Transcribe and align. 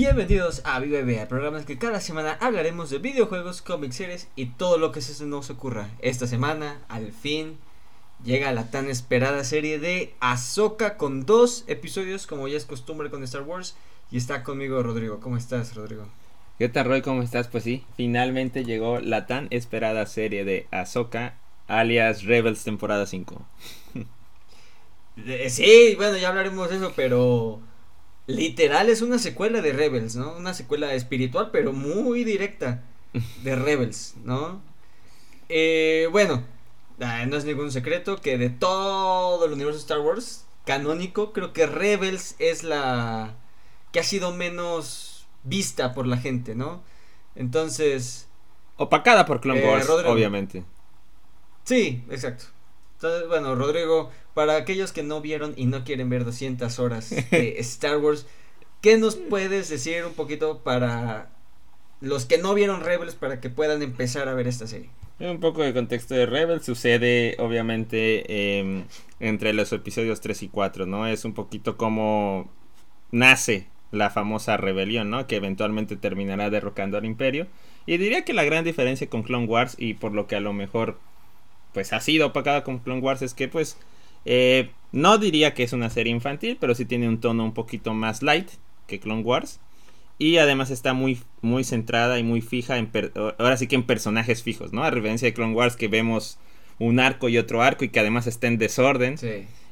Bienvenidos 0.00 0.62
a 0.64 0.78
Viva 0.78 1.00
el 1.00 1.26
programa 1.26 1.56
en 1.56 1.62
el 1.62 1.66
que 1.66 1.76
cada 1.76 2.00
semana 2.00 2.38
hablaremos 2.40 2.88
de 2.88 2.98
videojuegos, 2.98 3.62
cómics, 3.62 3.96
series 3.96 4.28
y 4.36 4.46
todo 4.46 4.78
lo 4.78 4.92
que 4.92 5.00
se 5.00 5.26
nos 5.26 5.50
ocurra. 5.50 5.88
Esta 5.98 6.28
semana, 6.28 6.80
al 6.88 7.10
fin, 7.10 7.58
llega 8.22 8.52
la 8.52 8.70
tan 8.70 8.88
esperada 8.88 9.42
serie 9.42 9.80
de 9.80 10.14
Ahsoka 10.20 10.96
con 10.98 11.26
dos 11.26 11.64
episodios, 11.66 12.28
como 12.28 12.46
ya 12.46 12.56
es 12.56 12.64
costumbre 12.64 13.10
con 13.10 13.24
Star 13.24 13.42
Wars. 13.42 13.74
Y 14.12 14.18
está 14.18 14.44
conmigo 14.44 14.80
Rodrigo. 14.84 15.18
¿Cómo 15.18 15.36
estás, 15.36 15.74
Rodrigo? 15.74 16.06
¿Qué 16.58 16.68
tal, 16.68 16.86
Roy? 16.86 17.02
¿Cómo 17.02 17.24
estás? 17.24 17.48
Pues 17.48 17.64
sí, 17.64 17.84
finalmente 17.96 18.64
llegó 18.64 19.00
la 19.00 19.26
tan 19.26 19.48
esperada 19.50 20.06
serie 20.06 20.44
de 20.44 20.68
Ahsoka, 20.70 21.34
alias 21.66 22.22
Rebels 22.22 22.62
temporada 22.62 23.04
5. 23.04 23.44
sí, 25.48 25.94
bueno, 25.96 26.16
ya 26.18 26.28
hablaremos 26.28 26.70
de 26.70 26.76
eso, 26.76 26.92
pero 26.94 27.60
literal 28.28 28.90
es 28.90 29.02
una 29.02 29.18
secuela 29.18 29.60
de 29.60 29.72
Rebels, 29.72 30.14
¿no? 30.14 30.36
Una 30.36 30.54
secuela 30.54 30.94
espiritual, 30.94 31.48
pero 31.50 31.72
muy 31.72 32.22
directa 32.22 32.84
de 33.42 33.56
Rebels, 33.56 34.14
¿no? 34.22 34.62
Eh, 35.48 36.08
bueno, 36.12 36.44
ah, 37.00 37.24
no 37.26 37.36
es 37.36 37.44
ningún 37.44 37.72
secreto 37.72 38.20
que 38.20 38.38
de 38.38 38.50
todo 38.50 39.44
el 39.44 39.52
universo 39.52 39.78
de 39.78 39.82
Star 39.82 40.00
Wars 40.00 40.44
canónico, 40.64 41.32
creo 41.32 41.54
que 41.54 41.66
Rebels 41.66 42.36
es 42.38 42.62
la 42.62 43.34
que 43.90 44.00
ha 44.00 44.04
sido 44.04 44.34
menos 44.34 45.26
vista 45.42 45.94
por 45.94 46.06
la 46.06 46.18
gente, 46.18 46.54
¿no? 46.54 46.82
Entonces... 47.34 48.28
Opacada 48.76 49.24
por 49.24 49.40
Clone 49.40 49.60
eh, 49.60 49.66
Wars, 49.66 49.88
obviamente. 49.88 50.64
Sí, 51.64 52.04
exacto. 52.10 52.44
Entonces, 52.96 53.28
bueno, 53.28 53.54
Rodrigo, 53.54 54.10
para 54.38 54.54
aquellos 54.54 54.92
que 54.92 55.02
no 55.02 55.20
vieron 55.20 55.52
y 55.56 55.66
no 55.66 55.82
quieren 55.82 56.08
ver 56.10 56.24
200 56.24 56.78
horas 56.78 57.10
de 57.10 57.56
Star 57.58 57.98
Wars, 57.98 58.24
¿qué 58.80 58.96
nos 58.96 59.16
puedes 59.16 59.68
decir 59.68 60.04
un 60.04 60.12
poquito 60.12 60.60
para 60.60 61.30
los 62.00 62.24
que 62.24 62.38
no 62.38 62.54
vieron 62.54 62.84
Rebels 62.84 63.16
para 63.16 63.40
que 63.40 63.50
puedan 63.50 63.82
empezar 63.82 64.28
a 64.28 64.34
ver 64.34 64.46
esta 64.46 64.68
serie? 64.68 64.90
Un 65.18 65.40
poco 65.40 65.64
de 65.64 65.74
contexto 65.74 66.14
de 66.14 66.26
Rebels 66.26 66.64
sucede 66.64 67.34
obviamente 67.40 68.60
em, 68.60 68.84
entre 69.18 69.52
los 69.54 69.72
episodios 69.72 70.20
3 70.20 70.44
y 70.44 70.48
4, 70.48 70.86
¿no? 70.86 71.08
Es 71.08 71.24
un 71.24 71.34
poquito 71.34 71.76
como 71.76 72.48
nace 73.10 73.66
la 73.90 74.08
famosa 74.08 74.56
rebelión, 74.56 75.10
¿no? 75.10 75.26
Que 75.26 75.34
eventualmente 75.34 75.96
terminará 75.96 76.48
derrocando 76.48 76.96
al 76.96 77.06
imperio. 77.06 77.48
Y 77.86 77.96
diría 77.96 78.24
que 78.24 78.34
la 78.34 78.44
gran 78.44 78.62
diferencia 78.62 79.10
con 79.10 79.24
Clone 79.24 79.46
Wars 79.46 79.74
y 79.76 79.94
por 79.94 80.12
lo 80.12 80.28
que 80.28 80.36
a 80.36 80.40
lo 80.40 80.52
mejor 80.52 80.96
pues 81.72 81.92
ha 81.92 81.98
sido 81.98 82.28
opacada 82.28 82.62
con 82.62 82.78
Clone 82.78 83.00
Wars 83.00 83.22
es 83.22 83.34
que 83.34 83.48
pues 83.48 83.76
eh, 84.30 84.68
no 84.92 85.16
diría 85.16 85.54
que 85.54 85.62
es 85.62 85.72
una 85.72 85.88
serie 85.88 86.12
infantil, 86.12 86.58
pero 86.60 86.74
sí 86.74 86.84
tiene 86.84 87.08
un 87.08 87.18
tono 87.18 87.44
un 87.44 87.54
poquito 87.54 87.94
más 87.94 88.22
light 88.22 88.50
que 88.86 89.00
Clone 89.00 89.22
Wars. 89.22 89.58
Y 90.18 90.36
además 90.36 90.70
está 90.70 90.92
muy, 90.92 91.18
muy 91.40 91.64
centrada 91.64 92.18
y 92.18 92.22
muy 92.22 92.42
fija 92.42 92.76
en... 92.76 92.90
Ahora 93.38 93.56
sí 93.56 93.68
que 93.68 93.76
en 93.76 93.84
personajes 93.84 94.42
fijos, 94.42 94.72
¿no? 94.72 94.84
A 94.84 94.90
referencia 94.90 95.26
de 95.26 95.32
Clone 95.32 95.54
Wars 95.54 95.76
que 95.76 95.88
vemos 95.88 96.38
un 96.78 97.00
arco 97.00 97.30
y 97.30 97.38
otro 97.38 97.62
arco 97.62 97.84
y 97.84 97.88
que 97.88 98.00
además 98.00 98.26
está 98.26 98.48
en 98.48 98.58
desorden. 98.58 99.16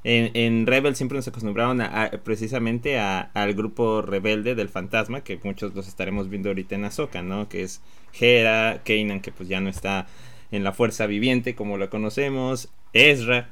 En, 0.04 0.30
en 0.34 0.66
Rebel 0.66 0.96
siempre 0.96 1.16
nos 1.16 1.28
acostumbraron 1.28 1.82
a, 1.82 2.10
precisamente 2.24 2.98
al 2.98 3.54
grupo 3.54 4.00
rebelde 4.00 4.54
del 4.54 4.70
fantasma, 4.70 5.22
que 5.22 5.38
muchos 5.42 5.74
los 5.74 5.86
estaremos 5.86 6.30
viendo 6.30 6.48
ahorita 6.48 6.76
en 6.76 6.84
Ahsoka, 6.84 7.20
¿no? 7.22 7.48
Que 7.50 7.62
es 7.62 7.82
Hera, 8.18 8.80
Kanan, 8.84 9.20
que 9.20 9.32
pues 9.32 9.50
ya 9.50 9.60
no 9.60 9.68
está 9.68 10.06
en 10.50 10.64
la 10.64 10.72
fuerza 10.72 11.06
viviente 11.06 11.54
como 11.54 11.76
lo 11.76 11.90
conocemos, 11.90 12.70
Ezra, 12.92 13.50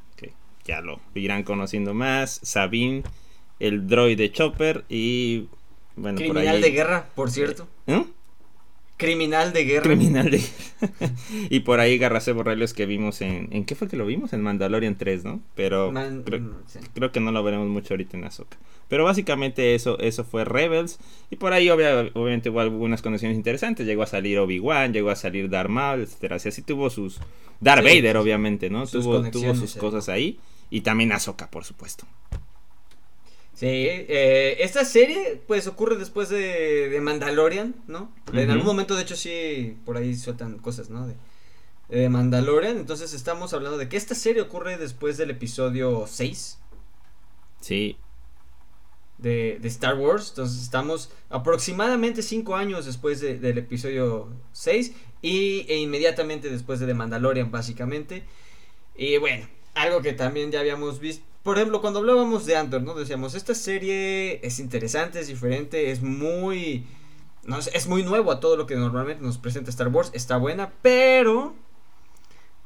ya 0.64 0.80
lo 0.80 1.00
irán 1.14 1.42
conociendo 1.42 1.94
más. 1.94 2.40
Sabine, 2.42 3.02
el 3.60 3.86
droide 3.86 4.30
Chopper 4.32 4.84
y. 4.88 5.48
Bueno, 5.96 6.18
Criminal 6.18 6.60
de 6.60 6.70
guerra, 6.70 7.08
por 7.14 7.30
cierto. 7.30 7.68
¿Eh? 7.86 8.04
Criminal 8.96 9.52
de 9.52 9.64
guerra. 9.64 9.82
Criminal 9.82 10.30
de 10.30 10.40
Y 11.50 11.60
por 11.60 11.80
ahí 11.80 11.98
Garracé 11.98 12.32
Borrellos 12.32 12.74
que 12.74 12.86
vimos 12.86 13.20
en. 13.20 13.48
¿En 13.50 13.64
qué 13.64 13.74
fue 13.74 13.88
que 13.88 13.96
lo 13.96 14.06
vimos? 14.06 14.32
En 14.32 14.40
Mandalorian 14.40 14.96
3, 14.96 15.24
¿no? 15.24 15.40
Pero 15.56 15.92
creo, 16.24 16.40
mm, 16.40 16.54
creo, 16.94 17.10
que 17.10 17.20
no 17.20 17.32
lo 17.32 17.42
veremos 17.42 17.68
mucho 17.68 17.94
ahorita 17.94 18.16
en 18.16 18.24
Azoka. 18.24 18.56
Pero 18.88 19.04
básicamente 19.04 19.74
eso, 19.74 19.98
eso 19.98 20.24
fue 20.24 20.44
Rebels. 20.44 21.00
Y 21.30 21.36
por 21.36 21.52
ahí 21.52 21.70
obviamente 21.70 22.50
hubo 22.50 22.60
algunas 22.60 23.02
conexiones 23.02 23.36
interesantes. 23.36 23.86
Llegó 23.86 24.04
a 24.04 24.06
salir 24.06 24.38
Obi-Wan, 24.38 24.92
llegó 24.92 25.10
a 25.10 25.16
salir 25.16 25.48
Darth 25.50 25.70
Maul, 25.70 26.02
etcétera. 26.02 26.36
Así, 26.36 26.62
tuvo 26.62 26.88
sus. 26.88 27.18
Darth 27.60 27.82
Vader, 27.82 28.16
obviamente, 28.16 28.70
¿no? 28.70 28.86
tuvo, 28.86 29.28
tuvo 29.30 29.54
sus 29.54 29.74
cosas 29.74 30.08
ahí. 30.08 30.38
Y 30.74 30.80
también 30.80 31.12
Ahsoka, 31.12 31.52
por 31.52 31.64
supuesto. 31.64 32.04
Sí, 33.54 33.66
eh, 33.68 34.56
esta 34.58 34.84
serie 34.84 35.40
pues 35.46 35.68
ocurre 35.68 35.94
después 35.94 36.30
de, 36.30 36.88
de 36.88 37.00
Mandalorian, 37.00 37.76
¿no? 37.86 38.12
En 38.32 38.50
algún 38.50 38.66
momento 38.66 38.96
de 38.96 39.02
hecho 39.02 39.14
sí, 39.14 39.78
por 39.84 39.96
ahí 39.96 40.16
sueltan 40.16 40.58
cosas, 40.58 40.90
¿no? 40.90 41.06
De, 41.06 41.14
de, 41.90 42.08
Mandalorian, 42.08 42.76
entonces 42.76 43.14
estamos 43.14 43.54
hablando 43.54 43.78
de 43.78 43.88
que 43.88 43.96
esta 43.96 44.16
serie 44.16 44.42
ocurre 44.42 44.76
después 44.76 45.16
del 45.16 45.30
episodio 45.30 46.06
6. 46.08 46.58
Sí. 47.60 47.96
De, 49.18 49.60
de 49.60 49.68
Star 49.68 49.94
Wars, 49.96 50.30
entonces 50.30 50.60
estamos 50.60 51.12
aproximadamente 51.30 52.20
5 52.20 52.56
años 52.56 52.84
después 52.84 53.20
del 53.20 53.58
episodio 53.58 54.28
6 54.50 54.92
y, 55.22 55.66
e 55.68 55.76
inmediatamente 55.76 56.50
después 56.50 56.80
de 56.80 56.86
The 56.86 56.94
Mandalorian 56.94 57.52
básicamente. 57.52 58.24
Y 58.96 59.18
bueno, 59.18 59.46
algo 59.74 60.02
que 60.02 60.12
también 60.12 60.50
ya 60.50 60.60
habíamos 60.60 61.00
visto. 61.00 61.24
Por 61.42 61.58
ejemplo, 61.58 61.80
cuando 61.80 61.98
hablábamos 61.98 62.46
de 62.46 62.56
Andor, 62.56 62.82
¿no? 62.82 62.94
Decíamos, 62.94 63.34
esta 63.34 63.54
serie 63.54 64.40
es 64.46 64.58
interesante, 64.58 65.20
es 65.20 65.28
diferente, 65.28 65.90
es 65.90 66.02
muy... 66.02 66.86
No, 67.44 67.58
es 67.58 67.86
muy 67.86 68.02
nuevo 68.02 68.32
a 68.32 68.40
todo 68.40 68.56
lo 68.56 68.66
que 68.66 68.76
normalmente 68.76 69.22
nos 69.22 69.36
presenta 69.36 69.68
Star 69.68 69.88
Wars. 69.88 70.10
Está 70.14 70.38
buena, 70.38 70.72
pero... 70.80 71.54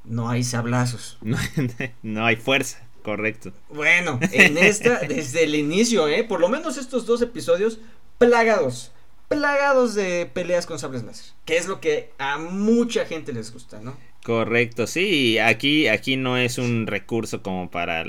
No 0.05 0.29
hay 0.29 0.45
sablazos. 0.45 1.19
No, 2.03 2.25
hay 2.25 2.37
fuerza, 2.37 2.87
correcto. 3.03 3.53
Bueno, 3.69 4.21
en 4.33 4.57
esta, 4.57 5.01
desde 5.09 5.45
el 5.45 5.57
inicio, 5.57 6.07
¿eh? 6.07 6.23
Por 6.23 6.39
lo 6.39 6.49
menos 6.49 6.77
estos 6.77 7.05
dos 7.05 7.21
episodios, 7.21 7.81
plagados. 8.17 8.93
Plagados 9.27 9.95
de 9.95 10.31
peleas 10.33 10.67
con 10.67 10.79
sables 10.79 11.03
láser. 11.03 11.35
Que 11.45 11.57
es 11.57 11.67
lo 11.67 11.81
que 11.81 12.13
a 12.19 12.39
mucha 12.39 13.05
gente 13.05 13.33
les 13.33 13.53
gusta, 13.53 13.81
¿no? 13.81 13.97
Correcto, 14.29 14.87
sí, 14.87 15.39
aquí, 15.39 15.87
aquí 15.87 16.19
no 16.19 16.37
es 16.37 16.59
un 16.59 16.87
recurso 16.87 17.43
como 17.43 17.71
para 17.71 18.05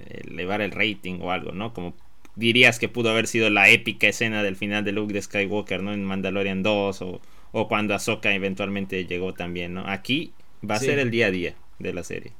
elevar 0.00 0.62
el 0.62 0.72
rating 0.72 1.20
o 1.22 1.30
algo, 1.30 1.52
¿no? 1.52 1.72
Como 1.72 1.94
dirías 2.34 2.80
que 2.80 2.88
pudo 2.88 3.08
haber 3.08 3.28
sido 3.28 3.50
la 3.50 3.68
épica 3.68 4.08
escena 4.08 4.42
del 4.42 4.56
final 4.56 4.82
de 4.82 4.90
Luke 4.90 5.12
de 5.12 5.22
Skywalker, 5.22 5.80
¿no? 5.80 5.92
En 5.92 6.02
Mandalorian 6.02 6.64
2 6.64 7.02
o, 7.02 7.20
o 7.52 7.68
cuando 7.68 7.94
Ahsoka 7.94 8.34
eventualmente 8.34 9.04
llegó 9.04 9.32
también, 9.32 9.74
¿no? 9.74 9.86
Aquí 9.86 10.32
va 10.68 10.74
a 10.74 10.80
ser 10.80 10.98
el 10.98 11.12
día 11.12 11.28
a 11.28 11.30
día 11.30 11.54
de 11.78 11.92
la 11.92 12.02
serie. 12.02 12.32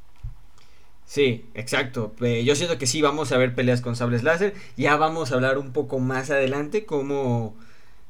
Sí, 1.06 1.44
exacto. 1.54 2.12
yo 2.18 2.56
siento 2.56 2.78
que 2.78 2.88
sí 2.88 3.00
vamos 3.00 3.30
a 3.30 3.38
ver 3.38 3.54
peleas 3.54 3.80
con 3.80 3.94
sables 3.94 4.24
láser. 4.24 4.54
Ya 4.76 4.96
vamos 4.96 5.30
a 5.30 5.36
hablar 5.36 5.56
un 5.56 5.72
poco 5.72 6.00
más 6.00 6.32
adelante 6.32 6.84
como 6.84 7.54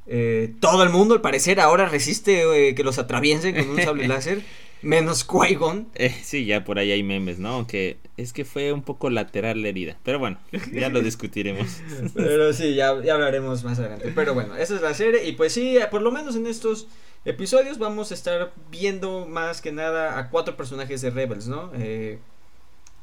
eh, 0.06 0.54
todo 0.60 0.82
el 0.82 0.88
mundo 0.88 1.12
al 1.12 1.20
parecer 1.20 1.60
ahora 1.60 1.84
resiste 1.90 2.70
eh, 2.70 2.74
que 2.74 2.84
los 2.84 2.98
atraviesen 2.98 3.54
con 3.54 3.68
un 3.68 3.82
sable 3.82 4.08
láser. 4.08 4.42
Menos 4.82 5.24
qui 5.24 5.58
eh, 5.94 6.14
sí, 6.22 6.46
ya 6.46 6.64
por 6.64 6.78
ahí 6.78 6.90
hay 6.90 7.02
memes, 7.02 7.38
¿no? 7.38 7.50
Aunque 7.50 7.98
es 8.16 8.32
que 8.32 8.44
fue 8.44 8.72
un 8.72 8.82
poco 8.82 9.10
lateral 9.10 9.60
la 9.62 9.68
herida. 9.68 9.98
Pero 10.02 10.18
bueno, 10.18 10.38
ya 10.72 10.88
lo 10.88 11.02
discutiremos. 11.02 11.80
Pero 12.14 12.52
sí, 12.52 12.74
ya, 12.74 12.88
hablaremos 12.88 13.62
más 13.62 13.78
adelante. 13.78 14.12
Pero 14.14 14.34
bueno, 14.34 14.56
esa 14.56 14.76
es 14.76 14.80
la 14.82 14.94
serie. 14.94 15.26
Y 15.26 15.32
pues 15.32 15.52
sí, 15.52 15.78
por 15.90 16.02
lo 16.02 16.10
menos 16.10 16.36
en 16.36 16.46
estos 16.46 16.86
episodios 17.24 17.78
vamos 17.78 18.10
a 18.10 18.14
estar 18.14 18.52
viendo 18.70 19.26
más 19.26 19.60
que 19.60 19.72
nada 19.72 20.18
a 20.18 20.30
cuatro 20.30 20.56
personajes 20.56 21.02
de 21.02 21.10
Rebels, 21.10 21.46
¿no? 21.46 21.70
Eh, 21.74 22.18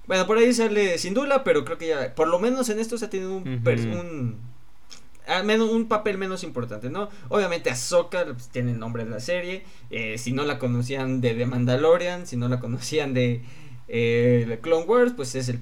bueno, 0.08 0.26
por 0.26 0.38
ahí 0.38 0.54
sale 0.54 0.98
Sindula, 0.98 1.44
pero 1.44 1.64
creo 1.66 1.78
que 1.78 1.88
ya, 1.88 2.16
por 2.16 2.28
lo 2.28 2.40
menos 2.40 2.70
en 2.70 2.80
estos 2.80 3.04
ha 3.04 3.10
tenido 3.10 3.36
un, 3.36 3.48
un 3.48 4.40
menos, 5.44 5.70
un 5.70 5.88
papel 5.88 6.18
menos 6.18 6.44
importante, 6.44 6.90
¿no? 6.90 7.10
Obviamente 7.30 7.70
Ahsoka 7.70 8.26
pues, 8.26 8.50
tiene 8.50 8.72
el 8.72 8.80
nombre 8.80 9.04
de 9.06 9.12
la 9.12 9.20
serie. 9.20 9.64
Eh, 9.90 10.18
si 10.18 10.32
no 10.32 10.44
la 10.44 10.60
conocían 10.60 11.22
de 11.22 11.34
The 11.34 11.46
Mandalorian, 11.46 12.28
si 12.28 12.38
no 12.38 12.48
la 12.48 12.60
conocían 12.60 13.14
de 13.14 13.42
eh, 13.88 14.60
Clone 14.62 14.86
Wars, 14.86 15.14
pues 15.16 15.36
es 15.36 15.50
el 15.50 15.62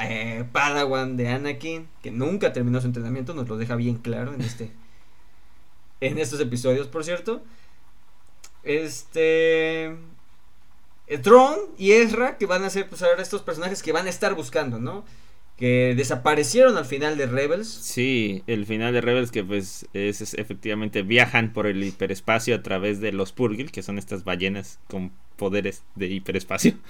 eh, 0.00 0.44
Padawan 0.52 1.16
de 1.16 1.28
Anakin, 1.28 1.88
que 2.02 2.10
nunca 2.10 2.52
terminó 2.52 2.80
su 2.80 2.88
entrenamiento, 2.88 3.34
nos 3.34 3.48
lo 3.48 3.56
deja 3.56 3.76
bien 3.76 3.96
claro 3.98 4.34
en 4.34 4.40
este. 4.40 4.72
en 6.00 6.18
estos 6.18 6.40
episodios, 6.40 6.88
por 6.88 7.04
cierto. 7.04 7.42
Este. 8.62 9.96
Tron 11.22 11.58
y 11.78 11.92
Ezra, 11.92 12.38
que 12.38 12.46
van 12.46 12.64
a 12.64 12.70
ser, 12.70 12.88
pues 12.88 13.02
estos 13.18 13.42
personajes 13.42 13.82
que 13.82 13.92
van 13.92 14.06
a 14.06 14.10
estar 14.10 14.34
buscando, 14.34 14.78
¿no? 14.78 15.04
Que 15.56 15.94
desaparecieron 15.96 16.76
al 16.76 16.84
final 16.84 17.16
de 17.16 17.26
Rebels. 17.26 17.68
Sí, 17.68 18.42
el 18.46 18.66
final 18.66 18.92
de 18.92 19.00
Rebels 19.00 19.30
que 19.30 19.44
pues 19.44 19.86
es, 19.94 20.34
efectivamente 20.34 21.02
viajan 21.02 21.52
por 21.52 21.66
el 21.66 21.82
hiperespacio 21.84 22.56
a 22.56 22.62
través 22.62 23.00
de 23.00 23.12
los 23.12 23.32
Purgil, 23.32 23.70
que 23.70 23.82
son 23.82 23.98
estas 23.98 24.24
ballenas 24.24 24.80
con 24.88 25.12
poderes 25.36 25.82
de 25.94 26.06
hiperespacio. 26.08 26.74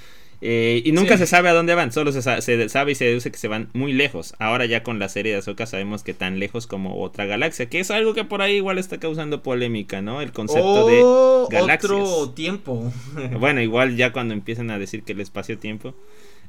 Eh, 0.46 0.82
y 0.84 0.92
nunca 0.92 1.12
Sí. 1.14 1.20
se 1.20 1.26
sabe 1.28 1.48
a 1.48 1.54
dónde 1.54 1.74
van, 1.74 1.90
solo 1.90 2.12
se, 2.12 2.20
sa- 2.20 2.42
se 2.42 2.68
sabe 2.68 2.92
y 2.92 2.94
se 2.96 3.06
deduce 3.06 3.30
que 3.30 3.38
se 3.38 3.48
van 3.48 3.70
muy 3.72 3.94
lejos. 3.94 4.34
Ahora 4.38 4.66
ya 4.66 4.82
con 4.82 4.98
la 4.98 5.08
serie 5.08 5.32
de 5.32 5.38
Ahsoka 5.38 5.64
sabemos 5.64 6.02
que 6.02 6.12
tan 6.12 6.38
lejos 6.38 6.66
como 6.66 7.00
otra 7.00 7.24
galaxia, 7.24 7.70
que 7.70 7.80
es 7.80 7.90
algo 7.90 8.12
que 8.12 8.24
por 8.24 8.42
ahí 8.42 8.56
igual 8.56 8.76
está 8.76 8.98
causando 8.98 9.42
polémica, 9.42 10.02
¿no? 10.02 10.20
El 10.20 10.32
concepto 10.32 10.86
de 10.86 11.00
Oh, 11.02 11.48
galaxias. 11.50 11.92
otro 11.92 12.30
tiempo. 12.34 12.92
Bueno, 13.38 13.62
igual 13.62 13.96
ya 13.96 14.12
cuando 14.12 14.34
empiezan 14.34 14.70
a 14.70 14.78
decir 14.78 15.02
que 15.04 15.12
el 15.12 15.20
espacio-tiempo 15.20 15.94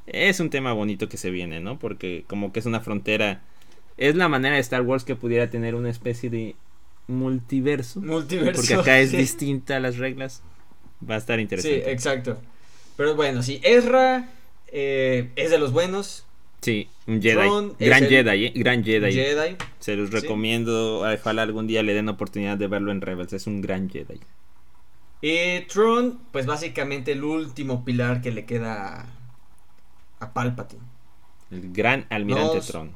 es 0.07 0.39
un 0.39 0.49
tema 0.49 0.73
bonito 0.73 1.09
que 1.09 1.17
se 1.17 1.29
viene, 1.31 1.59
¿no? 1.59 1.79
Porque 1.79 2.23
como 2.27 2.51
que 2.53 2.59
es 2.59 2.65
una 2.65 2.79
frontera, 2.81 3.41
es 3.97 4.15
la 4.15 4.27
manera 4.29 4.55
de 4.55 4.61
Star 4.61 4.81
Wars 4.81 5.03
que 5.03 5.15
pudiera 5.15 5.49
tener 5.49 5.75
una 5.75 5.89
especie 5.89 6.29
de 6.29 6.55
multiverso. 7.07 8.01
Multiverso. 8.01 8.61
Porque 8.61 8.75
acá 8.75 8.99
es 8.99 9.11
sí. 9.11 9.17
distinta 9.17 9.79
las 9.79 9.97
reglas. 9.97 10.41
Va 11.07 11.15
a 11.15 11.17
estar 11.17 11.37
Sí, 11.37 11.41
interesante. 11.43 11.91
exacto. 11.91 12.37
Pero 12.97 13.15
bueno, 13.15 13.43
sí, 13.43 13.59
Ezra 13.63 14.29
eh, 14.67 15.29
es 15.35 15.51
de 15.51 15.57
los 15.57 15.71
buenos. 15.71 16.25
Sí, 16.61 16.89
un 17.05 17.21
Jedi. 17.21 17.47
Es 17.79 17.87
Gran 17.87 18.03
el- 18.03 18.09
Jedi, 18.09 18.45
¿eh? 18.45 18.53
Gran 18.55 18.83
Jedi. 18.83 19.11
Jedi. 19.13 19.55
Se 19.79 19.95
los 19.95 20.09
Sí. 20.09 20.15
recomiendo. 20.15 21.01
Ojalá 21.01 21.43
algún 21.43 21.67
día 21.67 21.83
le 21.83 21.93
den 21.93 22.09
oportunidad 22.09 22.57
de 22.57 22.67
verlo 22.67 22.91
en 22.91 23.01
Rebels. 23.01 23.33
Es 23.33 23.45
un 23.45 23.61
gran 23.61 23.89
Jedi. 23.89 24.19
Y 25.21 25.61
Tron, 25.67 26.19
pues 26.31 26.45
básicamente 26.45 27.11
el 27.11 27.23
último 27.23 27.85
pilar 27.85 28.21
que 28.21 28.31
le 28.31 28.45
queda 28.45 29.05
a, 30.25 30.33
Palpatine. 30.33 30.81
El 31.51 31.71
gran 31.73 32.05
almirante 32.09 32.55
Nos- 32.57 32.67
Tron. 32.67 32.91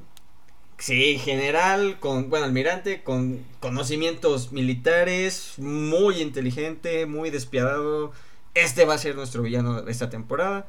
Sí, 0.78 1.18
general, 1.20 2.00
con, 2.00 2.30
bueno, 2.30 2.46
almirante, 2.46 3.04
con 3.04 3.44
conocimientos 3.60 4.54
militares, 4.54 5.56
muy 5.58 6.22
inteligente, 6.22 7.06
muy 7.06 7.32
despiadado. 7.32 8.14
Este 8.54 8.86
va 8.86 8.94
a 8.94 8.98
ser 8.98 9.16
nuestro 9.16 9.42
villano 9.42 9.82
de 9.82 9.92
esta 9.92 10.10
temporada. 10.10 10.68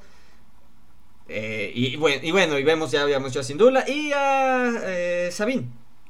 Eh, 1.29 1.71
y, 1.77 1.95
bueno, 1.95 2.21
y 2.25 2.33
bueno, 2.33 2.59
y 2.59 2.65
vemos 2.65 2.91
ya 2.91 3.03
habíamos 3.03 3.31
hecho 3.31 3.39
a 3.39 3.45
Sindula 3.45 3.89
y 3.89 4.11
a 4.13 4.73
eh, 4.85 5.29
Sabine. 5.31 5.69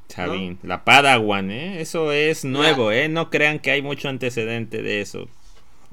Sabine, 0.08 0.56
la 0.62 0.82
Padawan, 0.82 1.50
¿eh? 1.50 1.82
Eso 1.82 2.10
es 2.10 2.46
nuevo, 2.46 2.90
¿eh? 2.90 3.08
No 3.10 3.28
crean 3.28 3.58
que 3.58 3.70
hay 3.70 3.82
mucho 3.82 4.08
antecedente 4.08 4.80
de 4.80 5.02
eso. 5.02 5.28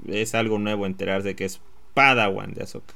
Es 0.06 0.34
algo 0.34 0.58
nuevo 0.58 0.86
enterarse 0.86 1.36
que 1.36 1.44
es 1.44 1.60
Padawan 1.92 2.54
de 2.54 2.62
Ahsoka. 2.62 2.94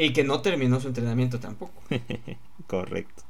Y 0.00 0.12
que 0.12 0.22
no 0.22 0.42
terminó 0.42 0.78
su 0.78 0.86
entrenamiento 0.86 1.40
tampoco. 1.40 1.72
Correcto. 2.68 3.24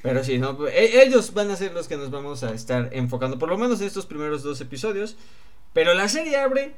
Pero 0.00 0.24
sí, 0.24 0.38
¿no? 0.38 0.66
E- 0.66 1.02
ellos 1.02 1.34
van 1.34 1.50
a 1.50 1.56
ser 1.56 1.74
los 1.74 1.88
que 1.88 1.98
nos 1.98 2.10
vamos 2.10 2.42
a 2.42 2.54
estar 2.54 2.88
enfocando, 2.92 3.38
por 3.38 3.50
lo 3.50 3.58
menos 3.58 3.78
en 3.82 3.86
estos 3.86 4.06
primeros 4.06 4.42
dos 4.42 4.62
episodios. 4.62 5.16
Pero 5.74 5.92
la 5.92 6.08
serie 6.08 6.38
abre 6.38 6.74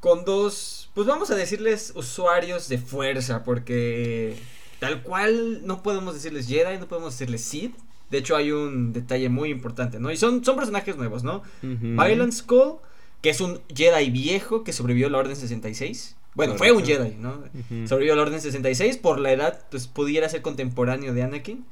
con 0.00 0.24
dos, 0.24 0.88
pues 0.94 1.06
vamos 1.06 1.30
a 1.30 1.34
decirles 1.34 1.92
usuarios 1.94 2.70
de 2.70 2.78
fuerza, 2.78 3.44
porque 3.44 4.34
tal 4.78 5.02
cual 5.02 5.66
no 5.66 5.82
podemos 5.82 6.14
decirles 6.14 6.48
Jedi, 6.48 6.78
no 6.78 6.88
podemos 6.88 7.12
decirles 7.12 7.44
Sith. 7.44 7.76
De 8.08 8.16
hecho 8.16 8.34
hay 8.34 8.50
un 8.50 8.94
detalle 8.94 9.28
muy 9.28 9.50
importante, 9.50 10.00
¿no? 10.00 10.10
Y 10.10 10.16
son, 10.16 10.42
son 10.42 10.56
personajes 10.56 10.96
nuevos, 10.96 11.22
¿no? 11.22 11.42
Ujú. 11.62 11.78
Violent 12.02 12.32
Skull, 12.32 12.76
que 13.20 13.28
es 13.28 13.42
un 13.42 13.60
Jedi 13.74 14.08
viejo 14.08 14.64
que 14.64 14.72
sobrevivió 14.72 15.08
a 15.08 15.10
la 15.10 15.18
Orden 15.18 15.36
66. 15.36 16.16
Bueno, 16.34 16.56
fue 16.56 16.70
un. 16.72 16.84
Jedi, 16.84 17.16
¿no? 17.18 17.42
Sobrevivió 17.86 18.12
a 18.12 18.16
la 18.16 18.22
Orden 18.22 18.40
66. 18.40 18.96
Por 18.98 19.18
la 19.20 19.32
edad, 19.32 19.64
pues 19.70 19.86
pudiera 19.88 20.28
ser 20.28 20.42
contemporáneo 20.42 21.12
de 21.12 21.22
Anakin. 21.22 21.64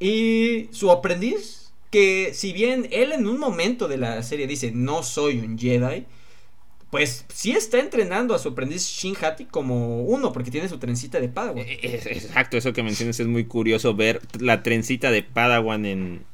Y 0.00 0.68
su 0.72 0.90
aprendiz, 0.90 1.72
que 1.90 2.32
si 2.34 2.52
bien 2.52 2.88
él 2.90 3.12
en 3.12 3.26
un 3.26 3.38
momento 3.38 3.86
de 3.88 3.98
la 3.98 4.22
serie 4.22 4.46
dice, 4.46 4.72
no 4.72 5.02
soy 5.02 5.38
un 5.38 5.58
Jedi, 5.58 6.06
pues 6.90 7.24
sí 7.32 7.52
está 7.52 7.78
entrenando 7.78 8.34
a 8.34 8.38
su 8.38 8.48
aprendiz 8.50 8.82
Shin 8.86 9.14
Hati 9.20 9.44
como 9.44 10.02
uno, 10.02 10.32
porque 10.32 10.50
tiene 10.50 10.68
su 10.68 10.78
trencita 10.78 11.20
de 11.20 11.28
Padawan. 11.28 11.58
Eh, 11.66 11.78
es- 11.82 12.06
Exacto, 12.06 12.56
eso 12.56 12.72
que 12.72 12.82
mencionas 12.82 13.20
es 13.20 13.26
muy 13.26 13.44
curioso 13.44 13.94
ver 13.94 14.20
la 14.38 14.62
trencita 14.62 15.10
de 15.10 15.22
Padawan 15.22 15.86
en, 15.86 16.24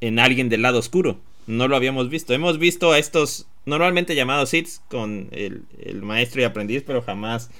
en 0.00 0.18
alguien 0.18 0.48
del 0.48 0.62
lado 0.62 0.78
oscuro. 0.78 1.18
No 1.46 1.66
lo 1.68 1.76
habíamos 1.76 2.08
visto. 2.10 2.34
Hemos 2.34 2.58
visto 2.58 2.92
a 2.92 2.98
estos 2.98 3.46
normalmente 3.66 4.14
llamados 4.14 4.50
Sith 4.50 4.68
con 4.88 5.28
el, 5.32 5.62
el 5.78 6.02
maestro 6.02 6.40
y 6.40 6.44
aprendiz, 6.44 6.82
pero 6.86 7.02
jamás 7.02 7.50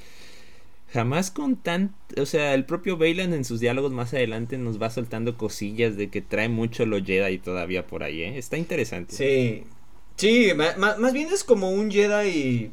jamás 0.92 1.32
con 1.32 1.56
tan, 1.56 1.92
o 2.16 2.24
sea, 2.24 2.54
el 2.54 2.64
propio 2.66 2.96
Bailan 2.96 3.32
en 3.32 3.44
sus 3.44 3.58
diálogos 3.58 3.90
más 3.90 4.14
adelante 4.14 4.58
nos 4.58 4.80
va 4.80 4.90
soltando 4.90 5.36
cosillas 5.36 5.96
de 5.96 6.08
que 6.08 6.20
trae 6.22 6.48
mucho 6.48 6.86
lo 6.86 7.02
Jedi 7.04 7.38
todavía 7.38 7.84
por 7.86 8.04
ahí, 8.04 8.22
¿eh? 8.22 8.38
Está 8.38 8.58
interesante. 8.58 9.12
Sí, 9.16 9.64
sí, 10.14 10.52
ma- 10.54 10.76
más 10.98 11.12
bien 11.12 11.28
es 11.32 11.42
como 11.42 11.70
un 11.70 11.90
Jedi, 11.90 12.70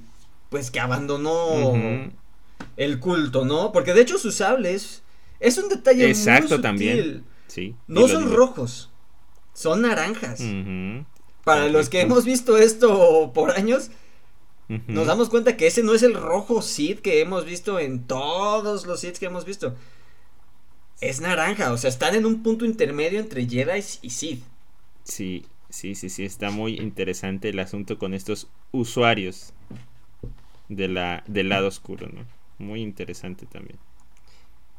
pues 0.50 0.70
que 0.70 0.80
abandonó 0.80 2.12
el 2.78 3.00
culto, 3.00 3.44
¿no? 3.44 3.72
Porque 3.72 3.94
de 3.96 4.02
hecho 4.02 4.20
sus 4.20 4.36
sables 4.36 5.02
es 5.40 5.58
un 5.58 5.70
detalle 5.70 6.08
Exacto, 6.08 6.42
muy 6.42 6.50
sutil. 6.50 6.62
también. 6.62 7.24
Sí. 7.48 7.76
No 7.88 8.08
son 8.08 8.32
rojos, 8.32 8.92
son 9.54 9.82
naranjas. 9.82 10.42
Para 11.44 11.70
los 11.70 11.90
que 11.90 12.02
hemos 12.02 12.26
visto 12.26 12.58
esto 12.58 13.32
por 13.34 13.52
años, 13.52 13.90
nos 14.88 15.08
damos 15.08 15.30
cuenta 15.30 15.58
que 15.58 15.68
ese 15.68 15.84
no 15.84 15.94
es 15.94 16.04
el 16.04 16.14
rojo 16.14 16.62
Sith 16.62 17.00
que 17.00 17.20
hemos 17.20 17.46
visto 17.46 17.80
en 17.80 18.06
todos 18.06 18.86
los 18.86 19.02
Sith 19.02 19.18
que 19.18 19.26
hemos 19.26 19.46
visto. 19.46 19.76
Es 21.02 21.20
naranja, 21.20 21.74
o 21.74 21.78
sea, 21.78 21.90
están 21.90 22.16
en 22.16 22.26
un 22.26 22.44
punto 22.44 22.64
intermedio 22.64 23.20
entre 23.20 23.48
Jedi 23.48 23.84
y 24.02 24.10
Sith. 24.12 24.44
Sí, 25.04 25.46
sí, 25.70 25.96
sí, 25.96 26.10
sí, 26.10 26.24
está 26.24 26.52
muy 26.52 26.76
interesante 26.76 27.50
el 27.50 27.60
asunto 27.60 27.98
con 27.98 28.14
estos 28.14 28.48
usuarios 28.72 29.54
de 30.70 30.88
la, 30.88 31.24
del 31.28 31.50
lado 31.50 31.68
oscuro, 31.68 32.08
¿no? 32.08 32.24
Muy 32.60 32.82
interesante 32.82 33.46
también. 33.46 33.80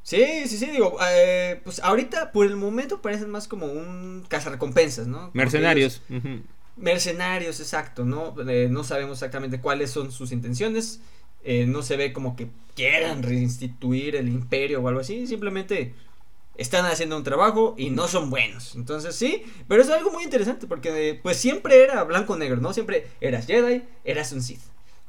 Sí, 0.02 0.24
sí, 0.48 0.58
sí, 0.58 0.66
digo, 0.66 0.96
eh, 1.06 1.60
pues 1.64 1.78
ahorita 1.80 2.32
por 2.32 2.46
el 2.46 2.56
momento 2.56 3.00
parecen 3.00 3.30
más 3.30 3.46
como 3.46 3.66
un 3.66 4.24
cazarrecompensas, 4.28 5.06
¿no? 5.06 5.30
Mercenarios. 5.32 6.02
ellos- 6.10 6.40
mercenarios, 6.76 7.60
exacto, 7.60 8.04
¿no? 8.04 8.34
Eh, 8.48 8.68
no 8.70 8.82
sabemos 8.82 9.18
exactamente 9.18 9.60
cuáles 9.60 9.90
son 9.90 10.10
sus 10.10 10.32
intenciones. 10.32 11.00
eh, 11.44 11.66
no 11.66 11.82
se 11.82 11.96
ve 11.96 12.12
como 12.12 12.36
que 12.36 12.46
quieran 12.76 13.24
reinstituir 13.24 14.14
el 14.14 14.28
imperio 14.28 14.80
o 14.80 14.86
algo 14.86 15.00
así. 15.00 15.26
Simplemente 15.26 15.92
están 16.56 16.86
haciendo 16.86 17.16
un 17.16 17.24
trabajo 17.24 17.74
y 17.76 17.90
no 17.90 18.06
son 18.06 18.30
buenos. 18.30 18.76
Entonces 18.76 19.16
sí, 19.16 19.42
pero 19.66 19.82
es 19.82 19.90
algo 19.90 20.12
muy 20.12 20.22
interesante 20.22 20.68
porque 20.68 21.18
pues 21.20 21.36
siempre 21.38 21.82
era 21.82 22.04
blanco-negro, 22.04 22.60
¿no? 22.60 22.72
Siempre 22.72 23.08
eras 23.20 23.46
Jedi, 23.48 23.82
eras 24.04 24.30
un 24.32 24.40
Sith. 24.40 24.60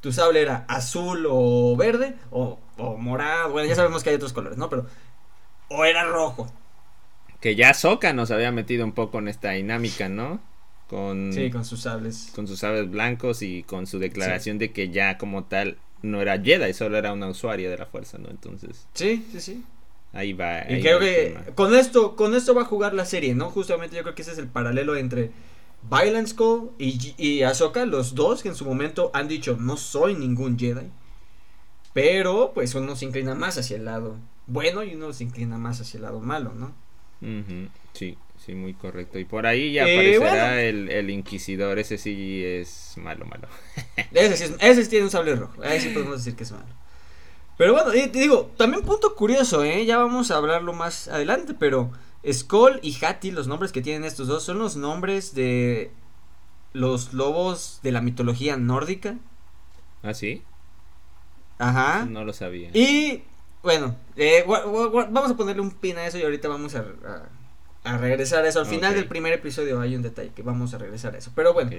Tu 0.04 0.12
sable 0.12 0.42
era 0.42 0.66
azul 0.68 1.26
o 1.28 1.76
verde 1.76 2.14
o, 2.30 2.60
o 2.78 2.98
morado. 2.98 3.52
Bueno, 3.52 3.68
ya 3.68 3.76
sabemos 3.76 4.04
que 4.04 4.12
hay 4.12 4.18
otros 4.18 4.34
colores, 4.34 4.58
¿no? 4.60 4.70
Pero... 4.70 4.86
O 5.70 5.86
era 5.86 6.04
rojo. 6.04 6.52
Que 7.40 7.56
ya 7.56 7.74
Soka 7.74 8.14
nos 8.14 8.30
había 8.30 8.52
metido 8.52 8.86
un 8.86 8.92
poco 8.92 9.20
en 9.20 9.28
esta 9.30 9.52
dinámica, 9.52 10.10
¿no? 10.10 10.40
Con, 10.90 11.32
Sí, 11.34 11.50
con 11.50 11.66
sus 11.66 11.82
sables. 11.82 12.32
con 12.36 12.48
sus 12.48 12.60
sables 12.60 12.92
blancos 12.92 13.42
y 13.42 13.64
con 13.64 13.88
su 13.88 13.98
declaración 13.98 14.60
de 14.60 14.72
que 14.72 14.90
ya 14.90 15.18
como 15.18 15.46
tal 15.46 15.78
no 16.02 16.22
era 16.22 16.40
Jedi, 16.40 16.74
solo 16.74 16.98
era 16.98 17.14
una 17.14 17.28
usuaria 17.30 17.70
de 17.70 17.78
la 17.78 17.86
fuerza, 17.86 18.18
¿no? 18.18 18.30
Entonces, 18.30 18.86
Sí, 18.94 19.26
sí, 19.32 19.40
sí. 19.42 19.64
ahí 20.12 20.34
va. 20.34 20.70
Y 20.70 20.82
creo 20.82 20.98
va 20.98 21.06
que 21.06 21.38
con 21.56 21.74
esto, 21.74 22.16
con 22.16 22.36
esto 22.36 22.54
va 22.54 22.64
a 22.64 22.66
jugar 22.66 22.94
la 22.94 23.06
serie, 23.06 23.34
¿no? 23.36 23.50
Justamente 23.50 23.96
yo 23.96 24.04
creo 24.04 24.16
que 24.16 24.22
ese 24.22 24.34
es 24.34 24.38
el 24.38 24.48
paralelo 24.48 24.96
entre 24.98 25.32
Violent 25.90 26.28
Skull 26.28 26.72
y, 26.80 27.14
y 27.18 27.44
Ahsoka, 27.44 27.86
los 27.86 28.16
dos 28.16 28.42
que 28.44 28.50
en 28.50 28.56
su 28.56 28.66
momento 28.66 29.12
han 29.14 29.28
dicho 29.28 29.58
no 29.60 29.78
soy 29.78 30.16
ningún 30.16 30.58
Jedi. 30.58 30.90
Pero 31.94 32.52
pues 32.54 32.74
uno 32.76 32.96
se 32.96 33.06
inclina 33.06 33.36
más 33.36 33.58
hacia 33.58 33.78
el 33.78 33.86
lado 33.86 34.18
bueno 34.48 34.84
y 34.84 34.96
uno 34.96 35.14
se 35.14 35.24
inclina 35.24 35.58
más 35.58 35.80
hacia 35.80 35.98
el 35.98 36.04
lado 36.04 36.20
malo, 36.20 36.54
¿no? 36.54 36.74
Sí, 37.94 38.18
sí, 38.46 38.54
muy 38.54 38.74
correcto. 38.74 39.18
Y 39.20 39.26
por 39.26 39.46
ahí 39.46 39.72
ya 39.74 39.86
Eh, 39.86 39.94
aparecerá 40.18 40.46
bueno. 40.56 40.58
el, 40.60 40.90
el 40.90 41.10
Inquisidor, 41.10 41.80
ese 41.80 41.98
sí 41.98 42.44
es 42.44 42.96
malo, 42.98 43.26
malo. 43.26 43.48
Ese 44.12 44.36
sí, 44.38 44.44
es- 44.46 44.56
ese 44.60 44.84
sí 44.84 44.90
tiene 44.90 45.06
un 45.06 45.12
sable 45.12 45.36
rojo. 45.36 45.62
Ahí 45.64 45.80
sí 45.80 45.90
podemos 45.90 46.18
decir 46.18 46.36
que 46.36 46.44
es 46.44 46.52
malo. 46.52 46.66
Pero 47.58 47.74
bueno, 47.74 47.92
te 47.92 48.08
digo, 48.20 48.52
también 48.58 48.84
punto 48.84 49.16
curioso, 49.16 49.64
¿eh? 49.64 49.86
Ya 49.86 49.98
vamos 50.00 50.32
a 50.32 50.38
hablarlo 50.38 50.74
más 50.74 51.08
adelante, 51.08 51.54
pero 51.58 51.92
Skull 52.32 52.80
y 52.82 52.98
Hati, 53.04 53.32
los 53.32 53.48
nombres 53.48 53.72
que 53.72 53.82
tienen 53.82 54.04
estos 54.06 54.28
dos, 54.28 54.44
son 54.44 54.60
los 54.60 54.76
nombres 54.76 55.34
de 55.36 55.92
los 56.74 57.14
lobos 57.14 57.80
de 57.84 57.92
la 57.92 58.02
mitología 58.02 58.58
nórdica. 58.58 59.18
¿Ah, 60.04 60.14
sí? 60.14 60.42
Ajá. 61.60 62.06
No 62.06 62.24
lo 62.26 62.34
sabía. 62.34 62.70
Y 62.74 63.24
bueno, 63.62 63.96
eh, 64.16 64.44
vamos 64.48 65.32
a 65.32 65.38
ponerle 65.38 65.62
un 65.62 65.72
pin 65.72 65.98
a 65.98 66.06
eso 66.08 66.18
y 66.18 66.24
ahorita 66.24 66.48
vamos 66.48 66.76
a, 66.76 66.80
a- 67.06 67.30
a 67.86 67.98
regresar 67.98 68.44
a 68.46 68.48
eso. 68.50 68.60
Al 68.60 68.66
final 68.66 68.94
del 68.96 69.08
primer 69.08 69.34
episodio 69.34 69.80
hay 69.82 69.96
un 69.96 70.02
detalle 70.02 70.32
que 70.34 70.42
vamos 70.42 70.74
a 70.74 70.78
regresar 70.78 71.16
a 71.16 71.18
eso. 71.18 71.32
Pero 71.36 71.54
bueno, 71.54 71.72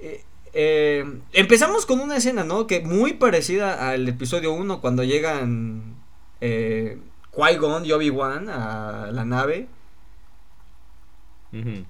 eh, 0.00 0.22
eh, 0.52 1.04
empezamos 1.32 1.86
con 1.86 2.00
una 2.00 2.16
escena, 2.18 2.44
¿no? 2.44 2.66
Que 2.66 2.80
muy 2.80 3.14
parecida 3.14 3.90
al 3.90 4.06
episodio 4.08 4.52
1 4.52 4.80
cuando 4.80 5.02
llegan 5.02 5.96
eh, 6.40 6.98
Qui-Gon 7.34 7.84
y 7.84 7.92
Obi-Wan 7.92 8.48
a 8.48 9.10
la 9.12 9.24
nave. 9.24 9.68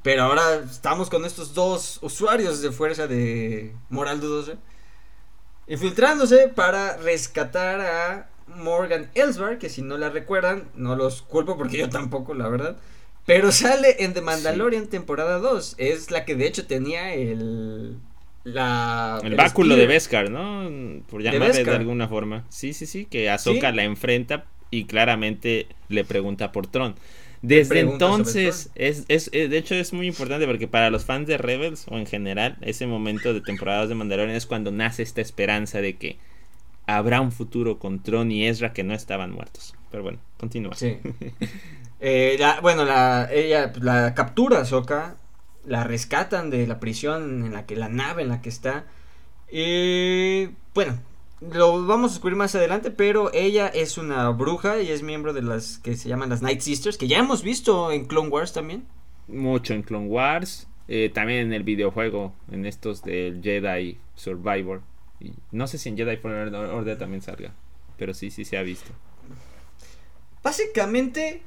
Pero 0.02 0.24
ahora 0.24 0.56
estamos 0.70 1.08
con 1.08 1.24
estos 1.24 1.54
dos 1.54 1.98
usuarios 2.02 2.60
de 2.60 2.70
fuerza 2.70 3.06
de 3.06 3.74
moral 3.88 4.20
dudosa. 4.20 4.58
infiltrándose 5.66 6.48
para 6.48 6.98
rescatar 6.98 7.80
a 7.80 8.28
Morgan 8.46 9.10
Elsbar, 9.14 9.58
que 9.58 9.70
si 9.70 9.80
no 9.80 9.96
la 9.96 10.10
recuerdan, 10.10 10.68
no 10.74 10.96
los 10.96 11.22
culpo 11.22 11.56
porque 11.56 11.78
yo 11.78 11.88
tampoco, 11.88 12.34
la 12.34 12.48
verdad. 12.48 12.76
Pero 13.26 13.52
sale 13.52 13.96
en 14.00 14.12
The 14.12 14.20
Mandalorian 14.20 14.88
temporada 14.88 15.38
2. 15.38 15.76
Es 15.78 16.10
la 16.10 16.24
que 16.24 16.34
de 16.36 16.46
hecho 16.46 16.66
tenía 16.66 17.14
el. 17.14 17.96
La, 18.44 19.18
el, 19.22 19.36
báculo 19.36 19.74
de 19.74 19.86
Beskar, 19.86 20.30
¿no? 20.30 21.02
Por 21.08 21.22
llamarle 21.22 21.64
de, 21.64 21.70
alguna 21.70 22.08
forma. 22.08 22.44
Sí, 22.50 22.74
sí, 22.74 22.84
sí. 22.84 23.06
Que 23.06 23.30
Ahsoka 23.30 23.72
la 23.72 23.84
enfrenta 23.84 24.44
y 24.74 24.84
claramente 24.84 25.66
le 25.88 26.04
pregunta 26.04 26.52
por 26.52 26.66
Tron. 26.66 26.94
Desde 27.42 27.80
entonces, 27.80 28.70
es, 28.74 29.04
es, 29.08 29.28
eh, 29.32 29.48
de 29.48 29.58
hecho 29.58 29.74
es 29.74 29.92
muy 29.92 30.06
importante 30.06 30.46
porque 30.46 30.66
para 30.66 30.88
los 30.88 31.04
fans 31.04 31.26
de 31.26 31.36
Rebels 31.36 31.86
o 31.90 31.98
en 31.98 32.06
general, 32.06 32.56
ese 32.62 32.86
momento 32.86 33.34
de 33.34 33.42
temporadas 33.42 33.90
de 33.90 33.94
Mandalorian 33.94 34.34
es 34.34 34.46
cuando 34.46 34.70
nace 34.70 35.02
esta 35.02 35.20
esperanza 35.20 35.82
de 35.82 35.96
que 35.96 36.16
habrá 36.86 37.20
un 37.20 37.32
futuro 37.32 37.78
con 37.78 38.02
Tron 38.02 38.32
y 38.32 38.46
Ezra 38.46 38.72
que 38.72 38.82
no 38.82 38.94
estaban 38.94 39.30
muertos. 39.30 39.74
Pero 39.90 40.02
bueno, 40.02 40.18
continúa. 40.38 40.74
Sí. 40.74 40.98
Eh, 42.06 42.38
bueno, 42.60 42.84
la, 42.84 43.30
ella 43.32 43.72
la 43.80 44.12
captura 44.14 44.66
Soka, 44.66 45.16
la 45.64 45.84
rescatan 45.84 46.50
de 46.50 46.66
la 46.66 46.78
prisión 46.78 47.46
en 47.46 47.52
la 47.54 47.64
que 47.64 47.76
la 47.76 47.88
nave 47.88 48.20
en 48.20 48.28
la 48.28 48.42
que 48.42 48.50
está. 48.50 48.84
Y 49.50 50.50
bueno, 50.74 50.98
lo 51.40 51.86
vamos 51.86 52.12
a 52.12 52.14
descubrir 52.14 52.36
más 52.36 52.54
adelante, 52.54 52.90
pero 52.90 53.32
ella 53.32 53.68
es 53.68 53.98
una 53.98 54.28
bruja 54.30 54.80
y 54.80 54.90
es 54.90 55.02
miembro 55.02 55.32
de 55.32 55.42
las 55.42 55.78
que 55.78 55.96
se 55.96 56.08
llaman 56.08 56.30
las 56.30 56.42
Night 56.42 56.60
Sisters, 56.60 56.96
que 56.96 57.08
ya 57.08 57.18
hemos 57.18 57.42
visto 57.42 57.92
en 57.92 58.04
Clone 58.06 58.28
Wars 58.28 58.52
también. 58.52 58.86
Mucho 59.28 59.74
en 59.74 59.82
Clone 59.82 60.06
Wars, 60.06 60.68
eh, 60.88 61.10
también 61.12 61.40
en 61.40 61.52
el 61.52 61.62
videojuego, 61.62 62.34
en 62.50 62.66
estos 62.66 63.02
del 63.02 63.42
Jedi 63.42 63.98
Survivor. 64.14 64.82
Y 65.20 65.32
no 65.52 65.66
sé 65.66 65.78
si 65.78 65.88
en 65.88 65.96
Jedi 65.96 66.16
Fallen 66.16 66.54
Order 66.54 66.98
también 66.98 67.22
salga, 67.22 67.52
pero 67.98 68.14
sí, 68.14 68.30
sí 68.30 68.44
se 68.44 68.56
ha 68.56 68.62
visto. 68.62 68.90
Básicamente 70.42 71.42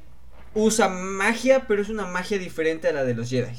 usa 0.54 0.90
magia, 0.90 1.66
pero 1.68 1.82
es 1.82 1.90
una 1.90 2.08
magia 2.08 2.40
diferente 2.40 2.88
a 2.88 2.94
la 2.94 3.04
de 3.04 3.14
los 3.14 3.30
Jedi. 3.30 3.56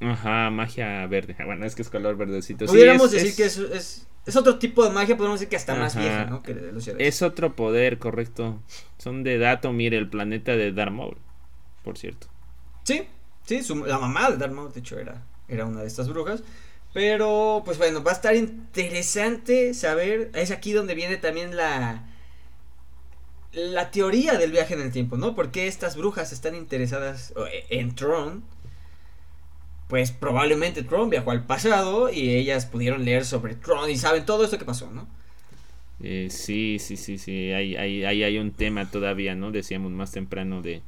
Ajá, 0.00 0.50
magia 0.50 1.06
verde. 1.06 1.36
Bueno, 1.44 1.66
es 1.66 1.74
que 1.74 1.82
es 1.82 1.90
color 1.90 2.16
verdecito. 2.16 2.66
Pudiéramos 2.66 3.10
decir 3.10 3.34
que 3.34 3.44
es, 3.44 3.58
es, 3.58 4.06
otro 4.34 4.58
tipo 4.58 4.84
de 4.84 4.90
magia, 4.90 5.16
podemos 5.16 5.38
decir 5.38 5.50
que 5.50 5.56
hasta 5.56 5.76
más 5.76 5.96
vieja, 5.96 6.24
¿no? 6.24 6.42
Que 6.42 6.52
de 6.52 6.72
los 6.72 6.84
Jedi. 6.84 7.04
Es 7.04 7.22
otro 7.22 7.54
poder, 7.54 7.98
correcto. 8.00 8.60
Son 8.98 9.22
de 9.22 9.38
dato, 9.38 9.72
mire, 9.72 9.96
el 9.98 10.08
planeta 10.08 10.56
de 10.56 10.72
Darth 10.72 10.92
Maul, 10.92 11.18
por 11.84 11.96
cierto. 11.96 12.26
Sí, 12.82 13.06
sí, 13.44 13.62
la 13.86 13.98
mamá 13.98 14.30
de 14.30 14.38
Darth 14.38 14.52
Maul, 14.52 14.72
de 14.72 14.80
hecho, 14.80 14.98
era, 14.98 15.22
era 15.46 15.64
una 15.64 15.82
de 15.82 15.86
estas 15.86 16.08
brujas. 16.08 16.42
Pero, 16.92 17.62
pues 17.64 17.76
bueno, 17.76 18.02
va 18.02 18.12
a 18.12 18.14
estar 18.14 18.34
interesante 18.34 19.74
saber. 19.74 20.30
Es 20.34 20.50
aquí 20.50 20.72
donde 20.72 20.94
viene 20.94 21.18
también 21.18 21.54
la. 21.54 22.06
La 23.52 23.90
teoría 23.90 24.38
del 24.38 24.50
viaje 24.50 24.74
en 24.74 24.80
el 24.80 24.92
tiempo, 24.92 25.16
¿no? 25.16 25.34
Porque 25.34 25.66
estas 25.66 25.96
brujas 25.96 26.32
están 26.32 26.54
interesadas 26.54 27.34
en 27.70 27.94
Tron. 27.94 28.44
Pues 29.88 30.10
probablemente 30.10 30.82
Tron 30.82 31.10
viajó 31.10 31.30
al 31.30 31.46
pasado 31.46 32.10
y 32.12 32.30
ellas 32.30 32.66
pudieron 32.66 33.04
leer 33.04 33.24
sobre 33.24 33.54
Tron 33.54 33.88
y 33.88 33.96
saben 33.96 34.26
todo 34.26 34.44
esto 34.44 34.58
que 34.58 34.64
pasó, 34.64 34.90
¿no? 34.90 35.06
Eh, 36.02 36.28
sí, 36.30 36.78
sí, 36.78 36.96
sí, 36.96 37.18
sí. 37.18 37.52
Ahí 37.52 37.76
hay, 37.76 38.04
hay, 38.04 38.22
hay 38.22 38.38
un 38.38 38.52
tema 38.52 38.90
todavía, 38.90 39.34
¿no? 39.34 39.52
Decíamos 39.52 39.92
más 39.92 40.12
temprano 40.12 40.60
de 40.60 40.82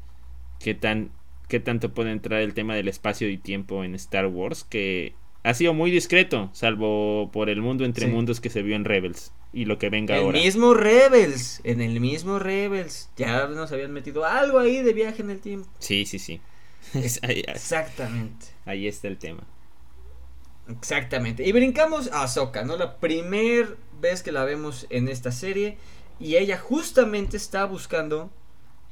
qué 0.59 0.75
tan 0.75 1.11
qué 1.49 1.61
tanto 1.61 1.95
puede 1.95 2.13
entrar 2.13 2.43
el 2.43 2.55
tema 2.55 2.75
del 2.75 2.89
espacio 2.89 3.29
y 3.29 3.39
tiempo 3.39 3.83
en 3.83 3.95
Star 3.95 4.27
Wars 4.27 4.65
que 4.65 5.15
ha 5.43 5.55
sido 5.55 5.73
muy 5.73 5.91
discreto, 5.91 6.51
salvo 6.53 7.31
por 7.33 7.49
el 7.49 7.63
mundo 7.63 7.85
entre 7.85 8.07
mundos 8.07 8.41
que 8.41 8.51
se 8.51 8.63
vio 8.63 8.77
en 8.77 8.85
Rebels 8.85 9.33
y 9.53 9.65
lo 9.65 9.79
que 9.79 9.89
venga 9.89 10.17
ahora. 10.17 10.37
En 10.37 10.37
el 10.37 10.43
mismo 10.43 10.75
Rebels, 10.75 11.61
en 11.65 11.81
el 11.81 12.01
mismo 12.01 12.39
Rebels, 12.39 13.09
ya 13.17 13.47
nos 13.47 13.73
habían 13.73 13.93
metido 13.93 14.27
algo 14.27 14.59
ahí 14.59 14.83
de 14.83 14.93
viaje 14.93 15.23
en 15.23 15.31
el 15.31 15.41
tiempo. 15.41 15.69
Sí, 15.79 16.05
sí, 16.05 16.19
sí. 16.19 16.41
Exactamente. 16.95 18.47
Ahí 18.65 18.87
está 18.87 19.09
el 19.09 19.19
tema. 19.19 19.43
Exactamente. 20.69 21.47
Y 21.47 21.53
brincamos 21.53 22.11
a 22.13 22.23
Ahsoka, 22.23 22.63
¿no? 22.65 22.77
La 22.77 22.99
primera 22.99 23.69
vez 24.01 24.23
que 24.23 24.33
la 24.33 24.45
vemos 24.45 24.87
en 24.91 25.09
esta 25.09 25.33
serie 25.33 25.79
y 26.21 26.37
ella 26.37 26.59
justamente 26.59 27.37
está 27.37 27.65
buscando 27.65 28.31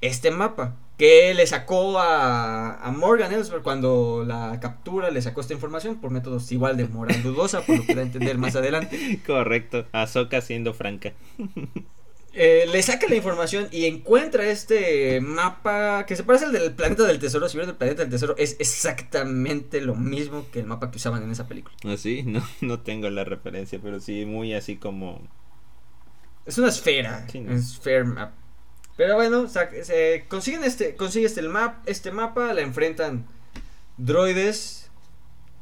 este 0.00 0.30
mapa 0.30 0.76
que 0.96 1.34
le 1.34 1.46
sacó 1.46 1.98
a, 1.98 2.90
Morgan 2.96 3.32
Ellsworth 3.32 3.62
cuando 3.62 4.24
la 4.26 4.58
captura, 4.60 5.10
le 5.10 5.20
sacó 5.20 5.42
esta 5.42 5.52
información 5.52 5.96
por 5.96 6.10
métodos 6.10 6.50
igual 6.52 6.76
de 6.78 6.88
moral 6.88 7.22
dudosa, 7.22 7.60
por 7.60 7.76
lo 7.76 7.84
que 7.84 7.94
da 7.94 8.00
a 8.00 8.04
entender 8.04 8.38
más 8.38 8.56
adelante. 8.56 9.20
Correcto, 9.26 9.86
Ahsoka 9.92 10.40
siendo 10.40 10.72
franca. 10.72 11.12
Eh, 12.38 12.66
le 12.70 12.82
saca 12.82 13.08
la 13.08 13.16
información 13.16 13.66
y 13.72 13.86
encuentra 13.86 14.44
este 14.44 15.22
mapa 15.22 16.04
que 16.04 16.16
se 16.16 16.22
parece 16.22 16.44
al 16.44 16.52
del 16.52 16.74
planeta 16.74 17.04
del 17.04 17.18
tesoro. 17.18 17.48
Si 17.48 17.56
vieron 17.56 17.70
el 17.70 17.78
planeta 17.78 18.02
del 18.02 18.10
tesoro, 18.10 18.34
es 18.36 18.56
exactamente 18.58 19.80
lo 19.80 19.94
mismo 19.94 20.46
que 20.52 20.60
el 20.60 20.66
mapa 20.66 20.90
que 20.90 20.98
usaban 20.98 21.22
en 21.22 21.30
esa 21.30 21.48
película. 21.48 21.74
¿Ah, 21.86 21.96
sí? 21.96 22.24
No, 22.26 22.46
no 22.60 22.80
tengo 22.80 23.08
la 23.08 23.24
referencia, 23.24 23.80
pero 23.82 24.00
sí, 24.00 24.26
muy 24.26 24.52
así 24.52 24.76
como. 24.76 25.26
Es 26.44 26.58
una 26.58 26.68
esfera. 26.68 27.26
Sí, 27.32 27.42
Sphere 27.58 28.04
map. 28.04 28.34
Pero 28.98 29.14
bueno, 29.14 29.48
se 29.48 30.26
consiguen 30.28 30.62
este, 30.62 30.94
consigue 30.94 31.24
este, 31.24 31.40
map, 31.40 31.88
este 31.88 32.12
mapa, 32.12 32.52
la 32.52 32.60
enfrentan 32.60 33.26
droides, 33.96 34.90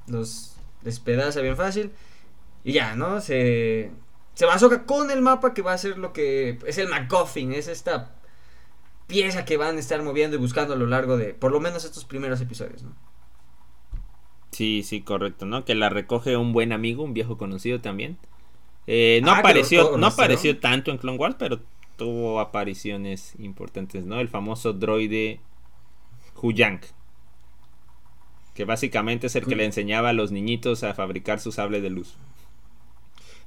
los 0.09 0.57
despedaza 0.83 1.41
bien 1.41 1.57
fácil. 1.57 1.93
Y 2.65 2.73
ya, 2.73 2.97
¿no? 2.97 3.21
Se, 3.21 3.93
se 4.35 4.47
basoca 4.47 4.85
con 4.85 5.11
el 5.11 5.23
mapa 5.23 5.55
que 5.55 5.63
va 5.63 5.73
a 5.73 5.79
ser 5.79 5.99
lo 5.99 6.13
que 6.13 6.59
es 6.67 6.79
el 6.79 6.89
MacGuffin, 6.89 7.53
es 7.53 7.69
esta 7.69 8.15
pieza 9.07 9.45
que 9.45 9.57
van 9.57 9.77
a 9.77 9.81
estar 9.81 10.03
moviendo 10.03 10.37
y 10.37 10.41
buscando 10.41 10.75
a 10.75 10.77
lo 10.77 10.87
largo 10.87 11.17
de 11.17 11.35
por 11.35 11.53
lo 11.53 11.61
menos 11.61 11.85
estos 11.85 12.05
primeros 12.05 12.41
episodios, 12.41 12.83
¿no? 12.83 12.93
Sí, 14.51 14.83
sí, 14.85 15.01
correcto, 15.01 15.47
¿no? 15.47 15.65
Que 15.65 15.75
la 15.75 15.89
recoge 15.89 16.37
un 16.37 16.53
buen 16.53 16.73
amigo, 16.73 17.03
un 17.03 17.13
viejo 17.13 17.37
conocido 17.37 17.81
también. 17.81 18.19
Eh, 18.87 19.21
no 19.25 19.33
ah, 19.33 19.39
apareció, 19.39 19.97
no 19.97 20.07
apareció 20.07 20.59
tanto 20.61 20.93
en 20.93 20.99
Clone 20.99 21.19
Wars, 21.19 21.37
pero 21.39 21.61
tuvo 21.97 22.41
apariciones 22.41 23.35
importantes, 23.39 24.05
¿no? 24.05 24.21
El 24.21 24.29
famoso 24.29 24.73
droide 24.73 25.41
Huyang. 26.41 26.81
Que 28.55 28.65
básicamente 28.65 29.27
es 29.27 29.35
el 29.35 29.45
que 29.45 29.57
le 29.57 29.65
enseñaba 29.65 30.11
a 30.11 30.13
los 30.13 30.31
niñitos 30.31 30.85
a 30.85 30.95
fabricar 30.95 31.41
su 31.41 31.51
sable 31.51 31.81
de 31.81 31.91
luz. 31.91 32.17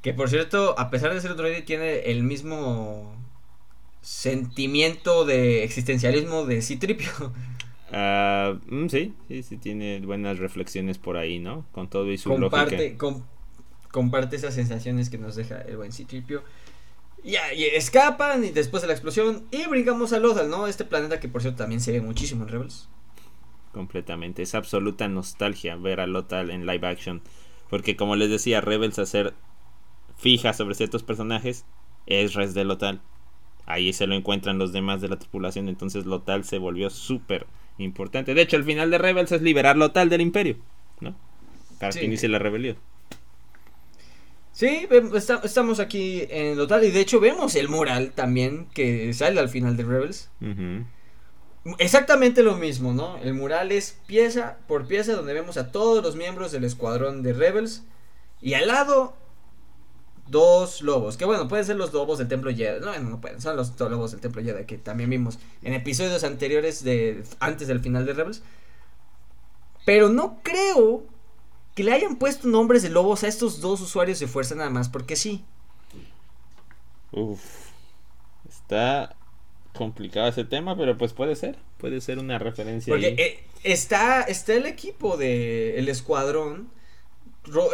Que 0.02 0.14
por 0.14 0.30
cierto, 0.30 0.78
a 0.80 0.90
pesar 0.90 1.14
de 1.14 1.22
ser 1.22 1.32
un 1.32 1.38
droide, 1.38 1.62
tiene 1.62 2.12
el 2.12 2.24
mismo 2.24 3.16
sentimiento 4.02 5.26
de 5.26 5.64
existencialismo 5.64 6.46
de 6.46 6.62
Citripio. 6.62 7.12
Uh, 7.90 8.90
sí, 8.90 9.14
sí, 9.28 9.44
sí, 9.44 9.58
tiene 9.58 10.00
buenas 10.02 10.40
reflexiones 10.40 10.98
por 10.98 11.18
ahí, 11.18 11.40
¿no? 11.40 11.66
Con 11.72 11.90
todo 11.90 12.12
y 12.12 12.18
su 12.18 12.30
comparte, 12.30 12.98
comparte 13.92 14.36
esas 14.36 14.54
sensaciones 14.54 15.10
que 15.10 15.18
nos 15.18 15.36
deja 15.36 15.62
el 15.62 15.78
buen 15.78 15.92
Citripio. 15.92 16.44
Ya, 17.24 17.54
y 17.54 17.64
escapan 17.64 18.44
y 18.44 18.50
después 18.50 18.82
de 18.82 18.88
la 18.88 18.94
explosión 18.94 19.46
y 19.52 19.68
brincamos 19.68 20.14
a 20.14 20.20
Lothal, 20.20 20.50
¿no? 20.50 20.68
Este 20.68 20.86
planeta 20.86 21.20
que 21.20 21.28
por 21.28 21.42
cierto 21.42 21.60
también 21.60 21.82
se 21.82 21.92
ve 21.92 22.02
muchísimo 22.02 22.44
en 22.44 22.50
Rebels. 22.50 22.90
Completamente, 23.74 24.42
es 24.42 24.56
absoluta 24.56 25.08
nostalgia 25.08 25.76
ver 25.76 26.00
a 26.00 26.08
Lothal 26.08 26.52
en 26.52 26.66
live 26.66 26.88
action, 26.88 27.22
porque 27.70 27.96
como 27.96 28.16
les 28.16 28.30
decía, 28.30 28.62
Rebels 28.62 29.00
hacer 29.00 29.34
fija 30.18 30.54
sobre 30.54 30.76
ciertos 30.76 31.04
personajes 31.04 31.66
es 32.06 32.34
Res 32.34 32.54
de 32.54 32.66
Lothal. 32.66 33.02
Ahí 33.66 33.94
se 33.94 34.08
lo 34.08 34.16
encuentran 34.16 34.58
los 34.58 34.72
demás 34.74 35.02
de 35.02 35.10
la 35.10 35.20
tripulación, 35.20 35.68
entonces 35.70 36.06
Lothal 36.06 36.44
se 36.44 36.58
volvió 36.58 36.90
súper 36.90 37.48
importante. 37.78 38.34
De 38.34 38.42
hecho, 38.42 38.58
el 38.58 38.64
final 38.64 38.90
de 38.92 38.98
Rebels 38.98 39.32
es 39.32 39.42
liberar 39.42 39.78
Lothal 39.78 40.10
del 40.10 40.22
imperio, 40.22 40.58
¿no? 41.00 41.16
Para 41.80 41.92
que 41.92 42.06
inicie 42.06 42.30
la 42.30 42.40
rebelión. 42.40 42.78
Sí, 44.54 44.88
estamos 45.44 45.80
aquí 45.80 46.24
en 46.30 46.56
total 46.56 46.84
y 46.84 46.90
de 46.90 47.02
hecho 47.02 47.20
vemos 47.20 47.56
el 47.56 47.70
mural 47.70 48.14
también 48.14 48.68
que 48.74 49.14
sale 49.14 49.40
al 49.40 49.50
final 49.50 49.78
de 49.78 49.84
Rebels. 49.84 50.32
Exactamente 51.78 52.42
lo 52.42 52.56
mismo, 52.56 52.94
¿no? 52.94 53.18
El 53.18 53.36
mural 53.36 53.72
es 53.72 54.00
pieza 54.08 54.58
por 54.68 54.88
pieza 54.88 55.14
donde 55.14 55.34
vemos 55.34 55.58
a 55.58 55.72
todos 55.72 56.02
los 56.04 56.16
miembros 56.16 56.52
del 56.52 56.64
escuadrón 56.64 57.22
de 57.22 57.34
Rebels 57.34 57.84
y 58.42 58.56
al 58.56 58.70
lado 58.70 59.16
dos 60.30 60.82
lobos, 60.82 61.18
que 61.18 61.26
bueno, 61.26 61.48
pueden 61.48 61.66
ser 61.66 61.76
los 61.76 61.94
lobos 61.94 62.18
del 62.18 62.28
Templo 62.28 62.52
Jedi. 62.54 62.80
No, 62.80 62.98
no 63.00 63.22
pueden, 63.22 63.42
son 63.42 63.56
los 63.56 63.80
lobos 63.80 64.12
del 64.12 64.20
Templo 64.20 64.42
Jedi 64.42 64.66
que 64.66 64.78
también 64.78 65.10
vimos 65.10 65.40
en 65.64 65.74
episodios 65.74 66.24
anteriores 66.24 66.84
de 66.84 67.24
antes 67.40 67.68
del 67.68 67.80
final 67.80 68.06
de 68.06 68.14
Rebels. 68.14 68.44
Pero 69.86 70.10
no 70.10 70.40
creo 70.44 71.06
que 71.76 71.84
le 71.84 71.94
hayan 71.94 72.18
puesto 72.18 72.48
nombres 72.48 72.82
de 72.84 72.90
lobos 72.90 73.24
a 73.24 73.28
estos 73.28 73.62
dos 73.62 73.82
usuarios 73.82 74.20
de 74.20 74.28
fuerza 74.28 74.56
nada 74.56 74.70
más, 74.70 74.90
porque 74.90 75.16
sí. 75.16 75.46
Uf, 77.12 77.40
está 78.50 79.16
complicado 79.74 80.28
ese 80.28 80.44
tema, 80.44 80.76
pero 80.76 80.98
pues 80.98 81.14
puede 81.14 81.36
ser, 81.36 81.58
puede 81.78 82.02
ser 82.02 82.20
una 82.20 82.40
referencia. 82.40 82.92
Porque 82.92 83.16
eh, 83.18 83.44
está, 83.64 84.24
está 84.24 84.56
el 84.56 84.66
equipo 84.66 85.18
de 85.18 85.78
el 85.78 85.88
escuadrón 85.88 86.70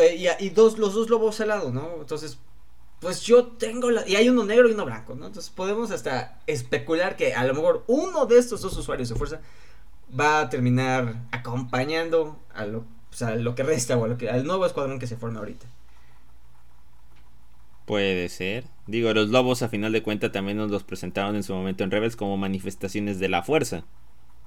eh, 0.02 0.36
y, 0.40 0.50
dos, 0.50 0.78
los 0.78 0.94
dos 0.94 1.10
lobos 1.10 1.40
al 1.42 1.48
lado, 1.48 1.72
¿no? 1.72 1.96
Entonces, 2.00 2.38
pues 3.04 3.22
yo 3.22 3.46
tengo 3.46 3.92
la... 3.92 4.08
Y 4.08 4.16
hay 4.16 4.30
uno 4.30 4.46
negro 4.46 4.70
y 4.70 4.74
uno 4.74 4.86
blanco, 4.86 5.14
¿no? 5.14 5.28
Entonces 5.28 5.52
podemos 5.52 5.92
hasta 5.92 6.40
especular 6.48 7.18
que 7.18 7.34
a 7.34 7.44
lo 7.44 7.54
mejor 7.54 7.84
uno 7.88 8.26
de 8.26 8.40
estos 8.40 8.62
dos 8.62 8.76
usuarios 8.78 9.10
de 9.10 9.16
fuerza 9.16 9.42
va 10.18 10.40
a 10.40 10.50
terminar 10.50 11.16
acompañando 11.32 12.40
a 12.56 12.66
lo, 12.66 12.86
lo 13.38 13.56
que 13.56 13.64
resta 13.64 13.98
o 13.98 14.06
a 14.06 14.08
lo 14.08 14.18
que, 14.18 14.30
al 14.30 14.46
nuevo 14.46 14.66
escuadrón 14.66 15.00
que 15.00 15.08
se 15.08 15.18
forma 15.18 15.40
ahorita. 15.40 15.68
Puede 17.86 18.30
ser. 18.30 18.64
Digo, 18.88 19.14
los 19.14 19.30
lobos 19.30 19.62
a 19.62 19.70
final 19.70 19.92
de 19.92 20.02
cuentas 20.02 20.32
también 20.32 20.58
nos 20.58 20.72
los 20.72 20.84
presentaron 20.84 21.36
en 21.36 21.44
su 21.44 21.54
momento 21.54 21.84
en 21.84 21.92
Rebels 21.92 22.16
como 22.16 22.38
manifestaciones 22.38 23.20
de 23.20 23.28
la 23.28 23.44
fuerza. 23.44 23.84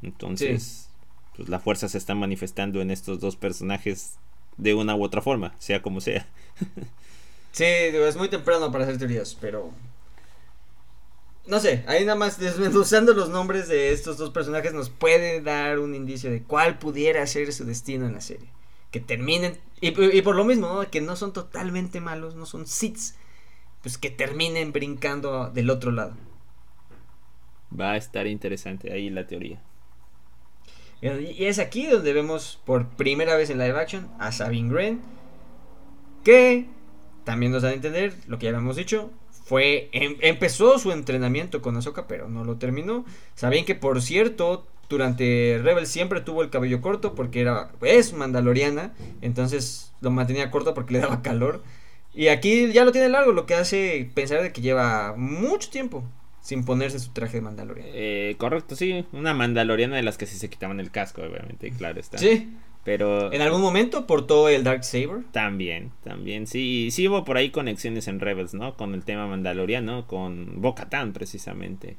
Entonces, 0.01 0.89
pues 1.37 1.51
la 1.51 1.61
fuerza 1.61 1.89
se 1.89 1.99
está 1.99 2.15
manifestando 2.15 2.81
en 2.81 2.91
estos 2.91 3.21
dos 3.21 3.37
personajes 3.37 4.15
de 4.57 4.73
una 4.73 4.97
u 4.97 5.05
otra 5.05 5.21
forma, 5.21 5.55
sea 5.59 5.83
como 5.83 6.01
sea. 6.01 6.27
sí, 7.57 7.65
es 7.65 8.17
muy 8.17 8.29
temprano 8.29 8.71
para 8.71 8.85
hacer 8.85 8.99
teorías, 8.99 9.35
pero 9.41 9.73
no 11.47 11.59
sé, 11.59 11.85
ahí 11.87 12.05
nada 12.05 12.19
más 12.19 12.39
desmenuzando 12.39 13.15
los 13.15 13.31
nombres 13.31 13.67
de 13.67 13.93
estos 13.93 14.19
dos 14.19 14.31
personajes 14.31 14.75
nos 14.75 14.91
puede 14.91 15.41
dar 15.41 15.79
un 15.79 15.95
indicio 15.95 16.31
de 16.31 16.43
cuál 16.43 16.79
pudiera 16.79 17.27
ser 17.27 17.51
su 17.55 17.65
destino 17.65 18.07
en 18.07 18.13
la 18.13 18.21
serie. 18.21 18.49
Que 18.91 19.01
terminen, 19.01 19.57
y, 19.81 19.93
por 20.23 20.37
lo 20.37 20.45
mismo, 20.45 20.67
¿no? 20.69 20.91
que 20.91 21.01
no 21.01 21.17
son 21.17 21.33
totalmente 21.33 22.01
malos, 22.01 22.35
no 22.35 22.45
son 22.45 22.67
sits, 22.67 23.15
pues 23.81 23.97
que 23.97 24.11
terminen 24.11 24.73
brincando 24.73 25.49
del 25.51 25.71
otro 25.71 25.93
lado. 25.93 26.15
Va 27.79 27.93
a 27.93 27.97
estar 27.97 28.27
interesante 28.27 28.93
ahí 28.93 29.09
la 29.09 29.27
teoría. 29.27 29.63
Y 31.01 31.45
es 31.45 31.59
aquí 31.59 31.87
donde 31.87 32.13
vemos 32.13 32.61
por 32.67 32.89
primera 32.89 33.35
vez 33.35 33.51
en 33.51 33.59
live 33.59 33.79
action 33.79 34.11
a 34.19 34.33
Sabine 34.33 34.73
Wren, 34.73 35.01
que 36.23 36.69
también 37.27 37.51
nos 37.51 37.63
da 37.63 37.71
a 37.71 37.73
entender 37.75 38.15
lo 38.29 38.39
que 38.39 38.45
ya 38.45 38.51
habíamos 38.51 38.77
dicho, 38.77 39.11
fue 39.45 39.91
em, 39.93 40.17
empezó 40.21 40.79
su 40.79 40.93
entrenamiento 40.93 41.61
con 41.61 41.77
Ahsoka, 41.77 42.07
pero 42.07 42.29
no 42.29 42.45
lo 42.45 42.57
terminó. 42.57 43.05
Sabían 43.35 43.65
que 43.65 43.75
por 43.75 44.01
cierto, 44.01 44.65
durante 44.89 45.61
Rebel 45.63 45.89
siempre 45.89 46.21
tuvo 46.21 46.43
el 46.43 46.51
cabello 46.51 46.81
corto 46.81 47.15
porque 47.15 47.41
era 47.41 47.71
es 47.83 48.13
mandaloriana, 48.13 48.95
entonces 49.23 49.93
lo 50.01 50.11
mantenía 50.11 50.53
corto 50.53 50.73
porque 50.73 50.95
le 50.95 51.01
daba 51.01 51.21
calor. 51.23 51.63
Y 52.15 52.29
aquí 52.29 52.73
ya 52.73 52.85
lo 52.85 52.93
tiene 52.93 53.09
largo, 53.09 53.33
lo 53.33 53.45
que 53.45 53.55
hace 53.55 54.09
pensar 54.15 54.41
de 54.43 54.53
que 54.53 54.63
lleva 54.63 55.15
mucho 55.17 55.69
tiempo 55.69 56.05
sin 56.41 56.65
ponerse 56.65 57.01
su 57.01 57.11
traje 57.11 57.39
de 57.39 57.41
mandaloriana. 57.41 57.91
Eh, 57.93 58.37
correcto, 58.39 58.77
sí, 58.77 59.05
una 59.13 59.35
mandaloriana 59.35 59.97
de 59.97 60.03
las 60.03 60.17
que 60.17 60.27
sí 60.27 60.39
se 60.39 60.49
quitaban 60.49 60.79
el 60.79 60.93
casco, 60.93 61.23
obviamente, 61.23 61.73
claro 61.73 61.99
está. 61.99 62.19
Sí. 62.19 62.57
Pero. 62.87 63.33
¿En 63.33 63.43
algún 63.43 63.61
momento 63.61 64.07
portó 64.07 64.49
el 64.49 64.63
Dark 64.63 64.85
Saber? 64.85 65.25
También, 65.33 65.91
también. 66.05 66.47
Sí, 66.47 66.91
sí 66.93 67.09
hubo 67.09 67.25
por 67.25 67.37
ahí 67.37 67.51
conexiones 67.51 68.07
en 68.07 68.21
Rebels, 68.21 68.55
¿no? 68.55 68.77
Con 68.77 68.95
el 68.95 69.05
tema 69.05 69.27
mandaloriano, 69.27 70.07
con 70.07 70.63
bo 70.63 70.77
precisamente. 71.13 71.97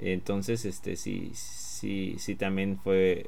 Entonces, 0.00 0.64
este, 0.64 0.96
sí, 0.96 1.30
sí, 1.34 2.16
sí 2.18 2.34
también 2.34 2.80
fue. 2.82 3.26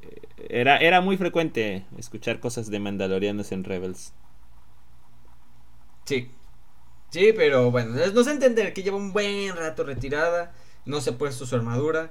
Era, 0.50 0.78
era 0.78 1.00
muy 1.00 1.16
frecuente 1.16 1.85
escuchar 1.97 2.40
cosas 2.40 2.69
de 2.69 2.81
mandalorianos 2.81 3.52
en 3.52 3.62
Rebels. 3.62 4.12
Sí. 6.07 6.28
Sí, 7.11 7.33
pero 7.37 7.71
bueno, 7.71 7.95
nos 8.12 8.26
entender 8.26 8.75
que 8.75 8.83
lleva 8.83 8.97
un 8.97 9.12
buen 9.12 9.54
rato 9.54 9.85
retirada, 9.85 10.52
no 10.87 11.00
se 11.00 11.11
ha 11.11 11.19
puesto 11.19 11.47
su 11.47 11.54
armadura. 11.54 12.11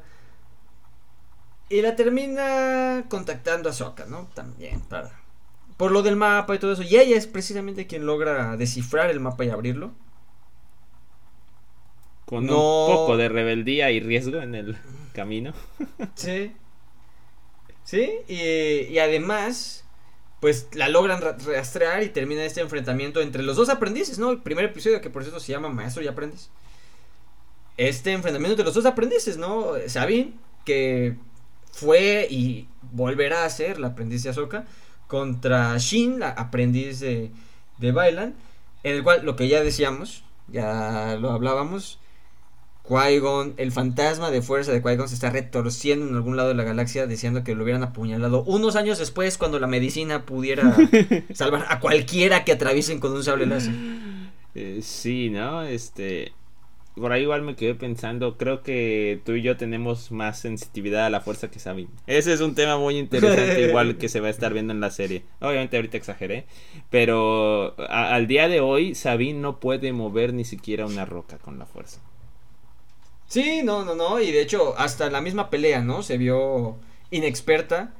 Y 1.74 1.82
la 1.82 1.96
termina 1.96 3.06
contactando 3.10 3.68
a 3.68 3.74
Sokka, 3.74 4.06
¿no? 4.06 4.30
También, 4.36 4.80
para. 4.82 5.10
Por 5.76 5.90
lo 5.90 6.04
del 6.04 6.16
mapa 6.16 6.54
y 6.54 6.60
todo 6.60 6.74
eso. 6.74 6.84
Y 6.84 6.98
ella 6.98 7.18
es 7.18 7.26
precisamente 7.26 7.88
quien 7.88 8.06
logra 8.06 8.56
descifrar 8.58 9.10
el 9.10 9.20
mapa 9.20 9.44
y 9.44 9.50
abrirlo. 9.50 9.92
Con 12.28 12.44
un 12.44 12.50
poco 12.50 13.18
de 13.18 13.28
rebeldía 13.28 13.90
y 13.90 14.00
riesgo 14.02 14.38
en 14.38 14.54
el 14.54 14.78
camino. 15.14 15.54
sí. 16.14 16.52
Sí, 17.84 18.12
y, 18.28 19.00
además, 19.00 19.84
pues 20.42 20.68
la 20.74 20.90
logran 20.90 21.22
rastrear 21.22 22.04
y 22.04 22.10
termina 22.10 22.46
este 22.46 22.62
enfrentamiento 22.62 23.20
entre 23.20 23.42
los 23.42 23.56
dos 23.56 23.70
aprendices, 23.70 24.20
¿no? 24.20 24.30
El 24.30 24.44
primer 24.44 24.66
episodio 24.66 25.02
que 25.02 25.10
por 25.10 25.24
cierto 25.24 25.40
se 25.40 25.52
llama 25.52 25.70
Maestro 25.70 26.04
y 26.04 26.08
Aprendiz. 26.08 26.52
Este 27.78 28.12
enfrentamiento 28.12 28.54
entre 28.54 28.66
los 28.66 28.76
dos 28.76 28.86
aprendices, 28.86 29.38
¿no? 29.38 29.74
Sabine, 29.88 30.36
que 30.66 31.18
fue 31.74 32.28
y 32.30 32.68
volverá 32.94 33.44
a 33.44 33.50
ser 33.50 33.80
la 33.80 33.88
aprendiz 33.88 34.24
de 34.24 34.30
Ahsoka 34.30 34.66
contra 35.08 35.78
Shin, 35.78 36.20
la 36.20 36.30
aprendiz 36.30 37.00
de, 37.00 37.32
de 37.80 37.92
Bailan, 37.92 38.36
en 38.84 38.96
el 38.96 39.04
cual 39.04 39.26
lo 39.26 39.36
que 39.36 39.48
ya 39.48 39.62
decíamos, 39.62 40.24
ya 40.48 41.18
lo 41.20 41.32
hablábamos, 41.32 42.00
Qui-Gon, 42.88 43.56
el 43.58 43.72
fantasma 43.72 44.30
de 44.30 44.42
fuerza 44.42 44.72
de 44.72 44.84
Qui-Gon 44.84 45.08
se 45.08 45.16
está 45.16 45.30
retorciendo 45.30 46.08
en 46.08 46.16
algún 46.16 46.38
lado 46.38 46.50
de 46.50 46.56
la 46.56 46.64
galaxia 46.64 47.08
diciendo 47.08 47.44
que 47.44 47.56
lo 47.56 47.64
hubieran 47.64 47.82
apuñalado 47.82 48.44
unos 48.44 48.76
años 48.76 49.00
después 49.00 49.38
cuando 49.38 49.60
la 49.60 49.68
medicina 49.68 50.26
pudiera 50.26 50.76
salvar 51.34 51.66
a 51.70 51.80
cualquiera 51.80 52.44
que 52.44 52.52
atraviesen 52.52 53.00
con 53.00 53.14
un 53.14 53.24
sable 53.24 53.46
láser. 53.46 53.74
Eh, 54.54 54.82
sí, 54.84 55.30
¿no? 55.30 55.64
Este 55.64 56.34
por 56.96 57.12
ahí 57.12 57.24
igual 57.24 57.42
me 57.42 57.56
quedé 57.56 57.74
pensando, 57.76 58.38
creo 58.38 58.62
que 58.62 59.20
tú 59.26 59.34
y 59.34 59.42
yo 59.42 59.58
tenemos 59.58 60.12
más 60.12 60.40
sensitividad 60.40 61.06
a 61.06 61.10
la 61.10 61.22
fuerza 61.22 61.50
que 61.50 61.60
Sabine. 61.60 61.90
Ese 62.06 62.34
es 62.34 62.42
un 62.42 62.56
tema 62.56 62.78
muy 62.78 62.98
interesante, 62.98 63.62
igual 63.68 63.98
que 63.98 64.10
se 64.10 64.20
va 64.20 64.28
a 64.28 64.32
estar 64.32 64.54
viendo 64.54 64.74
en 64.74 64.80
la 64.80 64.92
serie. 64.92 65.24
Obviamente 65.40 65.76
ahorita 65.76 65.98
exageré, 65.98 66.46
pero 66.90 67.76
al 67.90 68.28
día 68.28 68.48
de 68.48 68.60
hoy 68.60 68.96
Sabine 68.96 69.40
no 69.40 69.60
puede 69.60 69.92
mover 69.92 70.34
ni 70.34 70.46
siquiera 70.46 70.86
una 70.86 71.06
roca 71.06 71.38
con 71.40 71.58
la 71.58 71.66
fuerza. 71.66 72.00
Sí, 73.28 73.62
no, 73.64 73.84
no, 73.84 73.96
no, 73.96 74.20
y 74.20 74.32
de 74.32 74.42
hecho 74.42 74.78
hasta 74.78 75.10
la 75.10 75.22
misma 75.22 75.50
pelea, 75.50 75.82
¿no? 75.82 76.04
Se 76.04 76.18
vio 76.18 76.78
inexperta 77.10 77.94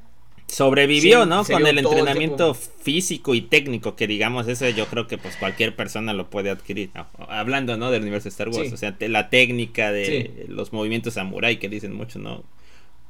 sobrevivió, 0.48 1.26
¿no? 1.26 1.44
Con 1.44 1.66
el 1.66 1.80
entrenamiento 1.80 2.54
físico 2.54 3.34
y 3.34 3.42
técnico, 3.42 3.96
que 3.96 4.08
digamos, 4.08 4.48
eso 4.48 4.70
yo 4.70 4.86
creo 4.88 5.08
que 5.08 5.18
pues 5.18 5.36
cualquier 5.36 5.76
persona 5.76 6.14
lo 6.14 6.30
puede 6.30 6.50
adquirir. 6.50 6.92
Hablando, 7.28 7.78
¿no? 7.78 7.92
Del 7.92 8.04
universo 8.04 8.26
de 8.26 8.30
Star 8.30 8.50
Wars, 8.50 8.72
o 8.72 8.78
sea, 8.78 8.96
la 9.00 9.30
técnica 9.30 9.92
de 9.92 10.46
los 10.48 10.74
movimientos 10.74 11.16
samurai 11.16 11.60
que 11.60 11.70
dicen 11.70 11.94
mucho, 11.94 12.20
¿no? 12.20 12.44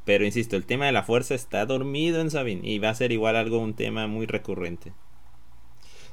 Pero 0.05 0.25
insisto, 0.25 0.55
el 0.55 0.65
tema 0.65 0.85
de 0.85 0.91
la 0.91 1.03
fuerza 1.03 1.33
está 1.33 1.65
dormido 1.65 2.19
en 2.19 2.29
Sabine 2.29 2.67
y 2.67 2.79
va 2.79 2.89
a 2.89 2.95
ser 2.95 3.11
igual 3.11 3.35
algo, 3.35 3.59
un 3.59 3.73
tema 3.73 4.07
muy 4.07 4.25
recurrente. 4.25 4.91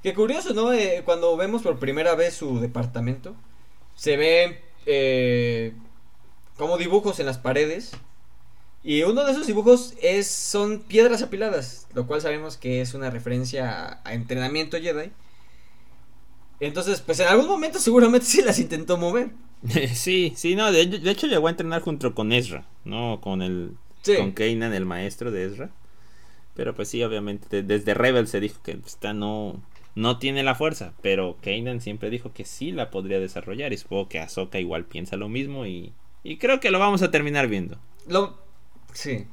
Qué 0.02 0.14
curioso, 0.14 0.54
¿no? 0.54 0.72
Eh, 0.72 1.02
cuando 1.04 1.36
vemos 1.36 1.62
por 1.62 1.78
primera 1.78 2.14
vez 2.14 2.34
su 2.34 2.60
departamento, 2.60 3.34
se 3.96 4.16
ven 4.16 4.58
eh, 4.86 5.74
como 6.56 6.78
dibujos 6.78 7.20
en 7.20 7.26
las 7.26 7.38
paredes 7.38 7.92
y 8.82 9.02
uno 9.02 9.24
de 9.24 9.32
esos 9.32 9.46
dibujos 9.46 9.94
es, 10.00 10.26
son 10.26 10.80
piedras 10.80 11.22
apiladas, 11.22 11.86
lo 11.94 12.06
cual 12.06 12.22
sabemos 12.22 12.56
que 12.56 12.80
es 12.80 12.94
una 12.94 13.10
referencia 13.10 14.00
a, 14.04 14.14
entrenamiento 14.14 14.78
Jedi. 14.78 15.10
Entonces, 16.60 17.00
pues 17.00 17.20
en 17.20 17.28
algún 17.28 17.46
momento 17.46 17.78
seguramente 17.78 18.26
sí 18.26 18.42
las 18.42 18.58
intentó 18.58 18.96
mover. 18.96 19.30
Sí, 19.92 20.32
sí, 20.36 20.54
no, 20.54 20.72
de, 20.72 20.80
hecho 21.10 21.26
llegó 21.26 21.48
a 21.48 21.50
entrenar 21.50 21.82
junto 21.82 22.14
con 22.14 22.32
Ezra, 22.32 22.66
¿no? 22.86 23.20
Con 23.20 23.42
el 23.42 23.76
con 24.16 24.32
Kanan, 24.32 24.72
el 24.72 24.86
maestro 24.86 25.30
de 25.30 25.44
Ezra. 25.44 25.70
Pero 26.54 26.74
pues 26.74 26.88
sí, 26.88 27.02
obviamente 27.02 27.62
desde 27.62 27.92
Rebel 27.92 28.26
se 28.26 28.40
dijo 28.40 28.62
que 28.62 28.78
esta 28.86 29.12
no 29.12 29.60
no 29.94 30.18
tiene 30.18 30.42
la 30.42 30.54
fuerza, 30.54 30.94
pero 31.02 31.36
Kanan 31.42 31.82
siempre 31.82 32.08
dijo 32.08 32.32
que 32.32 32.46
sí 32.46 32.72
la 32.72 32.90
podría 32.90 33.20
desarrollar 33.20 33.74
y 33.74 33.76
supongo 33.76 34.08
que 34.08 34.20
Ahsoka 34.20 34.58
igual 34.58 34.86
piensa 34.86 35.18
lo 35.18 35.28
mismo 35.28 35.66
y, 35.66 35.92
y 36.22 36.38
creo 36.38 36.58
que 36.60 36.70
lo 36.70 36.78
vamos 36.78 37.02
a 37.02 37.10
terminar 37.10 37.48
viendo. 37.48 37.78
Lo, 38.06 38.38
Sí, 38.92 39.26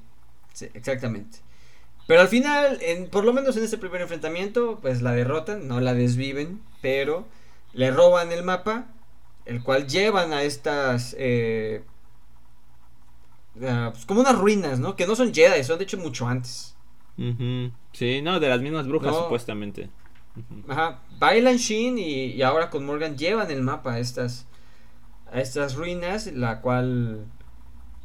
sí, 0.54 0.67
exactamente. 0.74 1.39
Pero 2.08 2.22
al 2.22 2.30
final, 2.30 2.80
en, 2.82 3.10
por 3.10 3.26
lo 3.26 3.34
menos 3.34 3.58
en 3.58 3.63
este 3.63 3.78
primer 3.78 4.02
enfrentamiento, 4.02 4.80
pues 4.82 5.02
la 5.02 5.12
derrotan, 5.12 5.67
no 5.67 5.82
la 5.82 5.93
desviven, 5.93 6.62
pero 6.82 7.28
le 7.74 7.91
roban 7.91 8.32
el 8.32 8.43
mapa, 8.43 8.88
el 9.46 9.62
cual 9.62 9.88
llevan 9.88 10.32
a 10.32 10.43
estas... 10.43 11.15
Eh, 11.20 11.84
pues 13.60 14.06
como 14.06 14.22
unas 14.22 14.38
ruinas, 14.38 14.80
¿no? 14.80 14.96
Que 14.96 15.06
no 15.06 15.15
son 15.15 15.34
Jedi, 15.34 15.63
son 15.63 15.80
de 15.80 15.84
hecho 15.84 15.98
mucho 15.98 16.28
antes. 16.28 16.76
Sí, 17.93 18.22
no, 18.22 18.39
de 18.39 18.50
las 18.50 18.62
mismas 18.62 18.88
brujas 18.88 19.15
supuestamente. 19.15 19.89
Ajá, 20.67 21.02
bailan 21.17 21.58
Shin 21.58 21.98
y, 21.98 22.26
y, 22.28 22.41
ahora 22.43 22.70
con 22.70 22.86
Morgan 22.86 23.17
llevan 23.17 23.50
el 23.50 23.63
mapa 23.63 23.93
a 23.93 24.00
estas, 24.00 24.46
a 25.32 25.41
estas 25.41 25.74
ruinas, 25.74 26.28
la 26.28 26.62
cual 26.62 27.26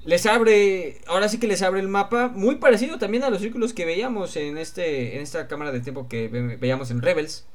les 0.05 0.27
abre, 0.27 1.01
ahora 1.07 1.29
sí 1.29 1.39
que 1.39 1.47
les 1.47 1.63
abre 1.63 1.81
el 1.81 1.89
mapa, 1.89 2.29
muy 2.29 2.57
parecido 2.57 2.99
también 2.99 3.23
a 3.25 3.31
los 3.31 3.41
círculos 3.41 3.73
que 3.73 3.85
veíamos 3.85 4.37
en 4.37 4.59
este, 4.59 5.17
en 5.17 5.23
esta 5.23 5.47
cámara 5.47 5.73
de 5.73 5.81
tiempo 5.81 6.09
que 6.09 6.29
veíamos 6.29 6.91
en 6.91 7.03
Rebels. 7.03 7.47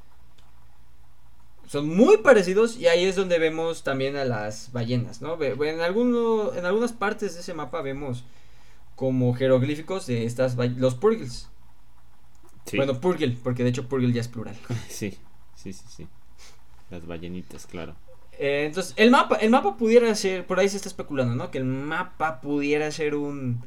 Son 1.67 1.87
muy 1.87 2.17
parecidos 2.17 2.77
y 2.77 2.87
ahí 2.87 3.03
es 3.03 3.17
donde 3.17 3.39
vemos 3.39 3.83
también 3.83 4.15
a 4.15 4.23
las 4.23 4.71
ballenas, 4.71 5.21
¿no? 5.21 5.41
En, 5.43 5.81
alguno, 5.81 6.53
en 6.53 6.65
algunas 6.65 6.93
partes 6.93 7.33
de 7.33 7.41
ese 7.41 7.53
mapa 7.53 7.81
vemos 7.81 8.23
como 8.95 9.33
jeroglíficos 9.33 10.07
de 10.07 10.25
estas 10.25 10.55
los 10.77 10.95
Purgles. 10.95 11.49
Bueno, 12.75 12.99
Purgle, 12.99 13.37
porque 13.43 13.63
de 13.63 13.69
hecho 13.69 13.87
Purgle 13.87 14.11
ya 14.11 14.21
es 14.21 14.27
plural. 14.27 14.55
Sí, 14.89 15.17
sí, 15.55 15.73
sí, 15.73 15.85
sí. 15.87 16.07
Las 16.89 17.05
ballenitas, 17.05 17.65
claro. 17.65 17.95
Eh, 18.39 18.65
entonces, 18.67 18.93
el 18.97 19.11
mapa, 19.11 19.35
el 19.37 19.49
mapa 19.49 19.77
pudiera 19.77 20.13
ser, 20.15 20.45
por 20.45 20.59
ahí 20.59 20.69
se 20.69 20.77
está 20.77 20.89
especulando, 20.89 21.35
¿no? 21.35 21.51
Que 21.51 21.57
el 21.57 21.65
mapa 21.65 22.41
pudiera 22.41 22.91
ser 22.91 23.15
un... 23.15 23.63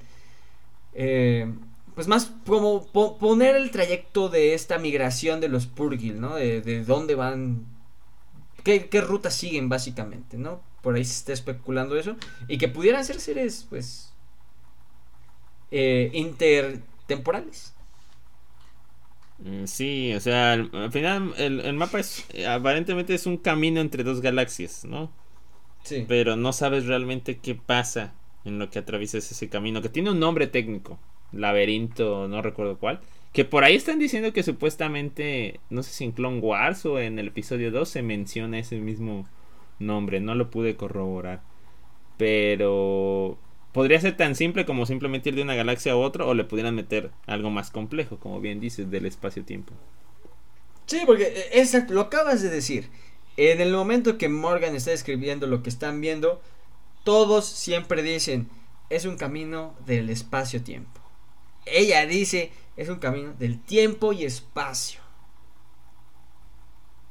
Eh, 0.94 1.52
pues 1.94 2.08
más 2.08 2.32
como 2.46 2.86
poner 3.18 3.56
el 3.56 3.70
trayecto 3.70 4.28
de 4.28 4.54
esta 4.54 4.78
migración 4.78 5.40
de 5.40 5.48
los 5.48 5.66
Purgil, 5.66 6.20
¿no? 6.20 6.36
De, 6.36 6.60
de 6.62 6.84
dónde 6.84 7.14
van, 7.14 7.66
qué, 8.62 8.88
qué 8.88 9.00
ruta 9.00 9.30
siguen 9.30 9.68
básicamente, 9.68 10.38
¿no? 10.38 10.62
Por 10.82 10.94
ahí 10.94 11.04
se 11.04 11.14
está 11.14 11.32
especulando 11.32 11.96
eso. 11.98 12.16
Y 12.48 12.58
que 12.58 12.68
pudieran 12.68 13.04
ser 13.04 13.20
seres, 13.20 13.66
pues, 13.68 14.12
eh, 15.70 16.10
intertemporales. 16.14 17.74
Mm, 19.44 19.64
sí, 19.66 20.12
o 20.14 20.20
sea, 20.20 20.52
al, 20.52 20.92
final 20.92 21.32
el, 21.38 21.72
mapa 21.74 22.00
es 22.00 22.26
aparentemente 22.46 23.14
es 23.14 23.26
un 23.26 23.38
camino 23.38 23.80
entre 23.80 24.04
dos 24.04 24.20
galaxias, 24.20 24.84
¿no? 24.84 25.10
Sí. 25.82 26.04
Pero 26.06 26.36
no 26.36 26.52
sabes 26.52 26.86
realmente 26.86 27.38
qué 27.38 27.54
pasa 27.54 28.12
en 28.44 28.58
lo 28.58 28.70
que 28.70 28.78
atraviesas 28.78 29.30
ese 29.30 29.48
camino, 29.48 29.82
que 29.82 29.88
tiene 29.88 30.10
un 30.10 30.20
nombre 30.20 30.46
técnico, 30.46 30.98
laberinto, 31.32 32.28
no 32.28 32.42
recuerdo 32.42 32.78
cuál, 32.78 33.00
que 33.32 33.44
por 33.44 33.64
ahí 33.64 33.76
están 33.76 33.98
diciendo 33.98 34.32
que 34.32 34.42
supuestamente, 34.42 35.60
no 35.70 35.82
sé 35.82 35.92
si 35.92 36.04
en 36.04 36.12
Clone 36.12 36.40
Wars 36.40 36.84
o 36.84 36.98
en 36.98 37.18
el 37.18 37.28
episodio 37.28 37.70
2 37.70 37.88
se 37.88 38.02
menciona 38.02 38.58
ese 38.58 38.78
mismo 38.78 39.26
nombre, 39.78 40.20
no 40.20 40.34
lo 40.34 40.50
pude 40.50 40.76
corroborar. 40.76 41.42
Pero 42.18 43.38
podría 43.72 44.00
ser 44.00 44.16
tan 44.16 44.34
simple 44.34 44.64
como 44.64 44.86
simplemente 44.86 45.28
ir 45.28 45.34
de 45.36 45.42
una 45.42 45.54
galaxia 45.54 45.92
a 45.92 45.96
otra 45.96 46.24
o 46.24 46.34
le 46.34 46.44
pudieran 46.44 46.74
meter 46.74 47.10
algo 47.26 47.50
más 47.50 47.70
complejo, 47.70 48.18
como 48.18 48.40
bien 48.40 48.60
dices, 48.60 48.90
del 48.90 49.06
espacio-tiempo. 49.06 49.72
Sí, 50.86 51.02
porque 51.06 51.32
eh, 51.52 51.86
lo 51.88 52.00
acabas 52.02 52.42
de 52.42 52.50
decir. 52.50 52.90
En 53.36 53.60
el 53.60 53.72
momento 53.72 54.18
que 54.18 54.28
Morgan 54.28 54.74
está 54.74 54.92
escribiendo 54.92 55.46
lo 55.46 55.62
que 55.62 55.70
están 55.70 56.00
viendo, 56.00 56.42
todos 57.04 57.46
siempre 57.46 58.02
dicen, 58.02 58.48
es 58.90 59.04
un 59.04 59.16
camino 59.16 59.74
del 59.86 60.10
espacio-tiempo. 60.10 61.00
Ella 61.64 62.06
dice, 62.06 62.50
es 62.76 62.88
un 62.88 62.98
camino 62.98 63.32
del 63.38 63.60
tiempo 63.60 64.12
y 64.12 64.24
espacio. 64.24 64.99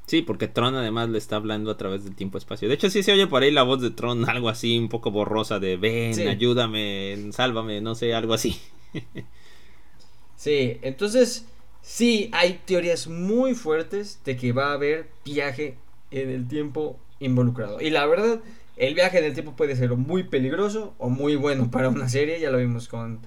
Sí, 0.10 0.24
porque 0.24 0.48
Tron 0.48 0.74
además 0.74 1.08
le 1.10 1.20
está 1.20 1.36
hablando 1.36 1.70
a 1.70 1.78
través 1.78 2.04
del 2.04 2.16
tiempo-espacio. 2.16 2.68
De 2.68 2.74
hecho, 2.74 2.90
sí 2.90 3.04
se 3.04 3.12
oye 3.12 3.28
por 3.28 3.44
ahí 3.44 3.52
la 3.52 3.62
voz 3.62 3.80
de 3.80 3.92
Tron, 3.92 4.28
algo 4.28 4.50
así, 4.50 4.76
un 4.76 4.90
poco 4.90 5.12
borrosa 5.12 5.60
de 5.60 5.78
ven, 5.78 6.28
ayúdame, 6.28 7.30
sálvame, 7.32 7.80
no 7.80 7.94
sé, 7.94 8.16
algo 8.16 8.34
así. 8.34 8.60
sí, 10.36 10.80
entonces, 10.82 11.46
sí, 11.84 12.32
hay 12.34 12.60
teorías 12.66 13.08
muy 13.08 13.54
fuertes 13.54 14.20
de 14.26 14.36
que 14.36 14.52
va 14.52 14.72
a 14.72 14.74
haber 14.74 15.12
viaje 15.24 15.78
en 16.10 16.32
el 16.32 16.48
tiempo 16.48 17.00
involucrado. 17.20 17.80
Y 17.80 17.92
la 17.92 18.08
verdad, 18.08 18.42
el 18.78 18.96
viaje 18.96 19.20
en 19.20 19.26
el 19.26 19.34
tiempo 19.36 19.56
puede 19.56 19.76
ser 19.76 19.96
muy 19.96 20.24
peligroso 20.24 20.96
o 20.98 21.10
muy 21.10 21.36
bueno 21.36 21.70
para 21.70 21.88
una 21.88 22.10
serie, 22.10 22.40
ya 22.40 22.50
lo 22.50 22.58
vimos 22.58 22.88
con 22.88 23.20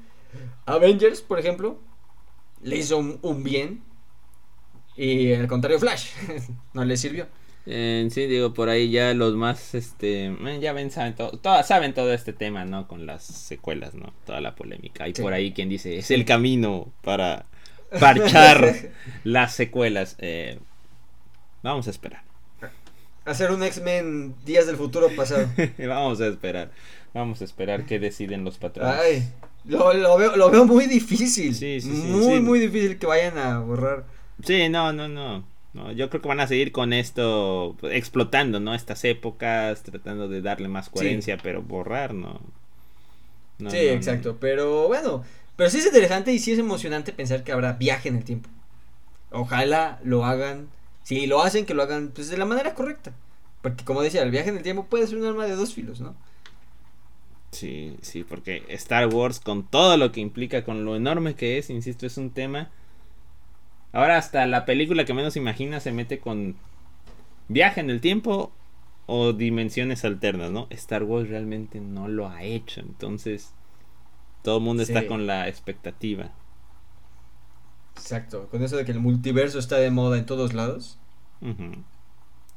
Avengers, 0.67 1.21
por 1.21 1.39
ejemplo. 1.39 1.79
Le 2.61 2.77
hizo 2.77 2.99
un 2.99 3.45
bien 3.45 3.83
y 4.97 5.33
al 5.33 5.47
contrario, 5.47 5.79
Flash 5.79 6.11
no 6.75 6.85
le 6.85 6.97
sirvió. 6.97 7.27
sí, 7.65 8.27
digo, 8.27 8.53
por 8.53 8.69
ahí 8.69 8.91
ya 8.91 9.15
los 9.15 9.35
más, 9.35 9.75
este, 9.75 10.27
eh, 10.27 10.59
ya 10.61 10.73
ven, 10.73 10.91
saben 10.91 11.15
todo, 11.15 11.41
saben 11.63 11.95
todo 11.95 12.13
este 12.13 12.33
tema, 12.33 12.65
¿no? 12.65 12.89
Con 12.89 13.07
las 13.07 13.23
secuelas, 13.23 13.95
¿no? 13.95 14.13
Toda 14.27 14.41
la 14.41 14.55
polémica. 14.55 15.05
Hay 15.05 15.13
por 15.13 15.33
ahí 15.33 15.53
quien 15.53 15.69
dice, 15.69 15.99
es 15.99 16.11
el 16.11 16.25
camino 16.25 16.93
para 17.03 17.47
parchar 17.99 18.91
las 19.25 19.55
secuelas. 19.55 20.17
Eh, 20.19 20.59
vamos 21.63 21.87
a 21.87 21.91
esperar. 21.91 22.23
Hacer 23.25 23.53
un 23.53 23.63
X-Men 23.63 24.35
Días 24.45 24.67
del 24.67 24.77
Futuro 24.77 25.09
pasado. 25.15 25.49
vamos 25.79 26.21
a 26.21 26.27
esperar. 26.27 26.71
Vamos 27.15 27.41
a 27.41 27.45
esperar 27.45 27.87
qué 27.87 27.99
deciden 27.99 28.45
los 28.45 28.59
patrones. 28.59 28.99
Ay, 28.99 29.29
lo, 29.65 30.17
veo, 30.17 30.37
lo 30.37 30.51
veo 30.51 30.65
muy 30.65 30.87
difícil. 30.87 31.55
Sí, 31.55 31.81
sí, 31.81 31.89
muy, 31.89 32.41
muy 32.41 32.59
difícil 32.59 32.99
que 32.99 33.07
vayan 33.07 33.39
a 33.39 33.61
borrar 33.61 34.05
Sí, 34.45 34.69
no, 34.69 34.93
no, 34.93 35.09
no, 35.09 35.45
no. 35.75 35.93
Yo 35.93 36.11
creo 36.11 36.23
que 36.23 36.29
van 36.29 36.41
a 36.41 36.47
seguir 36.47 36.73
con 36.73 36.93
esto, 36.93 37.77
explotando, 37.83 38.61
¿no? 38.61 38.75
Estas 38.75 39.05
épocas, 39.05 39.83
tratando 39.83 40.29
de 40.29 40.43
darle 40.43 40.69
más 40.69 40.89
coherencia, 40.89 41.39
pero 41.43 41.63
borrar, 41.63 42.15
¿no? 42.15 42.41
sí, 43.69 43.77
exacto. 43.77 44.39
Pero 44.41 44.89
bueno, 44.89 45.23
pero 45.57 45.71
sí 45.71 45.79
es 45.79 45.87
interesante 45.87 46.33
y 46.33 46.39
sí 46.39 46.53
es 46.53 46.59
emocionante 46.59 47.13
pensar 47.13 47.45
que 47.45 47.53
habrá 47.53 47.75
viaje 47.75 48.09
en 48.09 48.17
el 48.17 48.25
tiempo. 48.25 48.49
Ojalá 49.31 50.01
lo 50.05 50.25
hagan. 50.25 50.69
Si 51.05 51.27
lo 51.27 51.43
hacen, 51.43 51.67
que 51.67 51.75
lo 51.75 51.83
hagan 51.83 52.09
pues, 52.09 52.29
de 52.29 52.37
la 52.37 52.45
manera 52.45 52.75
correcta. 52.75 53.13
Porque 53.61 53.85
como 53.85 54.03
decía, 54.03 54.23
el 54.23 54.31
viaje 54.31 54.51
en 54.51 54.57
el 54.57 54.63
tiempo 54.63 54.87
puede 54.87 55.07
ser 55.07 55.19
un 55.19 55.27
arma 55.27 55.47
de 55.47 55.55
dos 55.55 55.75
filos, 55.75 56.01
¿no? 56.01 56.15
Sí, 57.53 57.97
sí, 58.01 58.25
porque 58.25 58.65
Star 58.69 59.07
Wars, 59.09 59.39
con 59.39 59.65
todo 59.65 59.97
lo 59.97 60.11
que 60.11 60.21
implica, 60.21 60.65
con 60.65 60.85
lo 60.85 60.97
enorme 60.97 61.35
que 61.35 61.59
es, 61.59 61.71
insisto, 61.71 62.07
es 62.07 62.17
un 62.17 62.31
tema 62.31 62.71
Ahora 63.93 64.17
hasta 64.17 64.47
la 64.47 64.65
película 64.65 65.05
que 65.05 65.15
menos 65.15 65.37
imagina 65.37 65.81
se 65.81 65.93
mete 65.93 66.19
con 66.19 66.57
viaje 67.49 67.81
en 67.81 67.91
el 67.91 68.01
tiempo 68.01 68.53
o 69.07 69.33
dimensiones 69.33 70.05
alternas, 70.05 70.51
¿no? 70.51 70.67
Star 70.71 71.03
Wars 71.03 71.29
realmente 71.29 71.81
no 71.81 72.09
lo 72.09 72.29
ha 72.29 72.43
hecho, 72.43 72.81
entonces 72.81 73.53
todo 74.43 74.59
el 74.59 74.65
mundo 74.65 74.83
está 74.83 75.07
con 75.07 75.27
la 75.27 75.49
expectativa. 75.49 76.31
Exacto, 77.97 78.49
con 78.51 78.63
eso 78.63 78.77
de 78.77 78.85
que 78.85 78.93
el 78.93 79.01
multiverso 79.01 79.59
está 79.59 79.77
de 79.77 79.91
moda 79.91 80.19
en 80.19 80.27
todos 80.27 80.55
lados. 80.55 80.99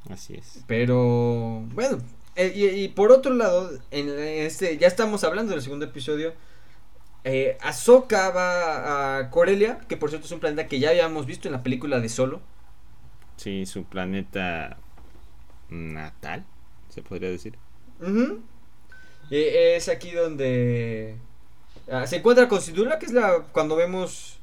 Así 0.10 0.36
es. 0.36 0.64
Pero 0.68 1.64
bueno, 1.74 1.98
eh, 2.36 2.54
y, 2.56 2.88
por 2.90 3.12
otro 3.12 3.34
lado, 3.34 3.72
en 3.92 4.10
este 4.10 4.78
ya 4.78 4.88
estamos 4.88 5.24
hablando 5.24 5.52
del 5.52 5.62
segundo 5.62 5.86
episodio 5.86 6.34
eh, 7.26 7.58
Ahsoka 7.60 8.30
va 8.30 9.18
a 9.18 9.32
Corelia, 9.32 9.80
que 9.90 9.98
por 9.98 10.10
cierto 10.10 10.28
es 10.28 10.32
un 10.32 10.40
planeta 10.40 10.68
que 10.68 10.80
ya 10.80 10.92
habíamos 10.92 11.26
visto 11.26 11.48
en 11.48 11.54
la 11.54 11.64
película 11.64 12.00
de 12.00 12.08
Solo. 12.08 12.40
Sí, 13.36 13.66
su 13.66 13.84
planeta 13.84 14.78
natal, 15.70 16.46
se 16.90 17.02
podría 17.02 17.32
decir. 17.32 17.58
es 19.32 19.90
aquí 19.90 20.12
donde 20.12 21.18
ah, 21.92 22.06
se 22.06 22.18
encuentra 22.18 22.48
con 22.48 22.62
Sidula, 22.62 23.00
que 23.00 23.08
es 23.08 23.12
la 23.12 23.40
cuando 23.52 23.76
vemos... 23.76 24.40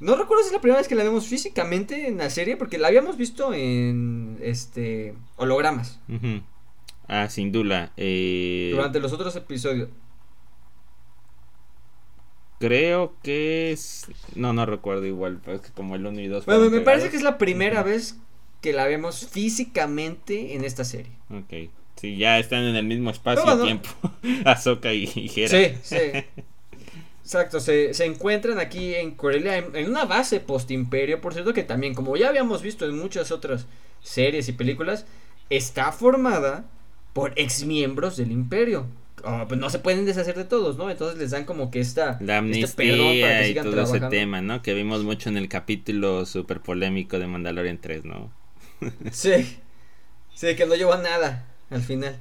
No 0.00 0.16
recuerdo 0.16 0.42
si 0.42 0.48
es 0.48 0.54
la 0.54 0.60
primera 0.60 0.80
vez 0.80 0.88
que 0.88 0.96
la 0.96 1.04
vemos 1.04 1.28
físicamente 1.28 2.08
en 2.08 2.18
la 2.18 2.30
serie, 2.30 2.56
porque 2.56 2.78
la 2.78 2.88
habíamos 2.88 3.16
visto 3.16 3.54
en 3.54 4.40
este 4.42 5.14
hologramas. 5.36 6.00
Ah, 7.06 7.28
sin 7.28 7.52
duda. 7.52 7.92
Eh, 7.96 8.70
Durante 8.72 8.98
los 8.98 9.12
otros 9.12 9.36
episodios. 9.36 9.88
Creo 12.62 13.16
que 13.24 13.72
es. 13.72 14.06
No, 14.36 14.52
no 14.52 14.66
recuerdo 14.66 15.04
igual, 15.04 15.40
pero 15.44 15.56
es 15.56 15.62
que 15.62 15.72
como 15.72 15.96
el 15.96 16.06
1 16.06 16.20
y 16.20 16.28
2. 16.28 16.46
Bueno, 16.46 16.70
me 16.70 16.80
parece 16.80 17.10
que 17.10 17.16
es 17.16 17.24
la 17.24 17.36
primera 17.36 17.82
vez 17.82 18.18
que 18.60 18.72
la 18.72 18.86
vemos 18.86 19.26
físicamente 19.28 20.54
en 20.54 20.64
esta 20.64 20.84
serie. 20.84 21.10
Ok. 21.28 21.70
Sí, 21.96 22.16
ya 22.16 22.38
están 22.38 22.62
en 22.62 22.76
el 22.76 22.84
mismo 22.84 23.10
espacio-tiempo. 23.10 23.88
Ahsoka 24.44 24.92
y, 24.92 25.10
y 25.12 25.40
Hera. 25.40 25.48
Sí, 25.48 25.74
sí. 25.82 25.96
Exacto, 27.24 27.58
se, 27.58 27.94
se, 27.94 28.04
encuentran 28.04 28.60
aquí 28.60 28.94
en 28.94 29.16
Corelia, 29.16 29.56
en, 29.56 29.88
una 29.88 30.04
base 30.04 30.38
post-imperio, 30.38 31.20
por 31.20 31.34
cierto, 31.34 31.52
que 31.52 31.64
también, 31.64 31.94
como 31.94 32.16
ya 32.16 32.28
habíamos 32.28 32.62
visto 32.62 32.84
en 32.84 32.96
muchas 32.96 33.32
otras 33.32 33.66
series 34.02 34.48
y 34.48 34.52
películas, 34.52 35.04
está 35.50 35.90
formada 35.90 36.64
por 37.12 37.32
exmiembros 37.36 38.16
del 38.16 38.30
imperio. 38.30 38.86
Ah, 39.24 39.46
pues 39.48 39.60
no 39.60 39.70
se 39.70 39.78
pueden 39.78 40.04
deshacer 40.04 40.34
de 40.36 40.44
todos, 40.44 40.76
¿no? 40.76 40.90
Entonces 40.90 41.18
les 41.18 41.30
dan 41.30 41.44
como 41.44 41.70
que 41.70 41.80
esta 41.80 42.18
la 42.20 42.38
este 42.38 42.38
amnistía 42.38 43.48
y 43.48 43.54
todo 43.54 43.82
ese 43.82 44.00
tema, 44.00 44.42
¿no? 44.42 44.62
Que 44.62 44.74
vimos 44.74 45.04
mucho 45.04 45.28
en 45.28 45.36
el 45.36 45.48
capítulo 45.48 46.26
súper 46.26 46.60
polémico 46.60 47.18
de 47.18 47.26
Mandalorian 47.26 47.78
3, 47.78 48.04
¿no? 48.04 48.32
sí. 49.10 49.58
Sí, 50.34 50.56
que 50.56 50.66
no 50.66 50.74
llevó 50.74 50.94
a 50.94 50.98
nada 50.98 51.46
al 51.70 51.82
final. 51.82 52.16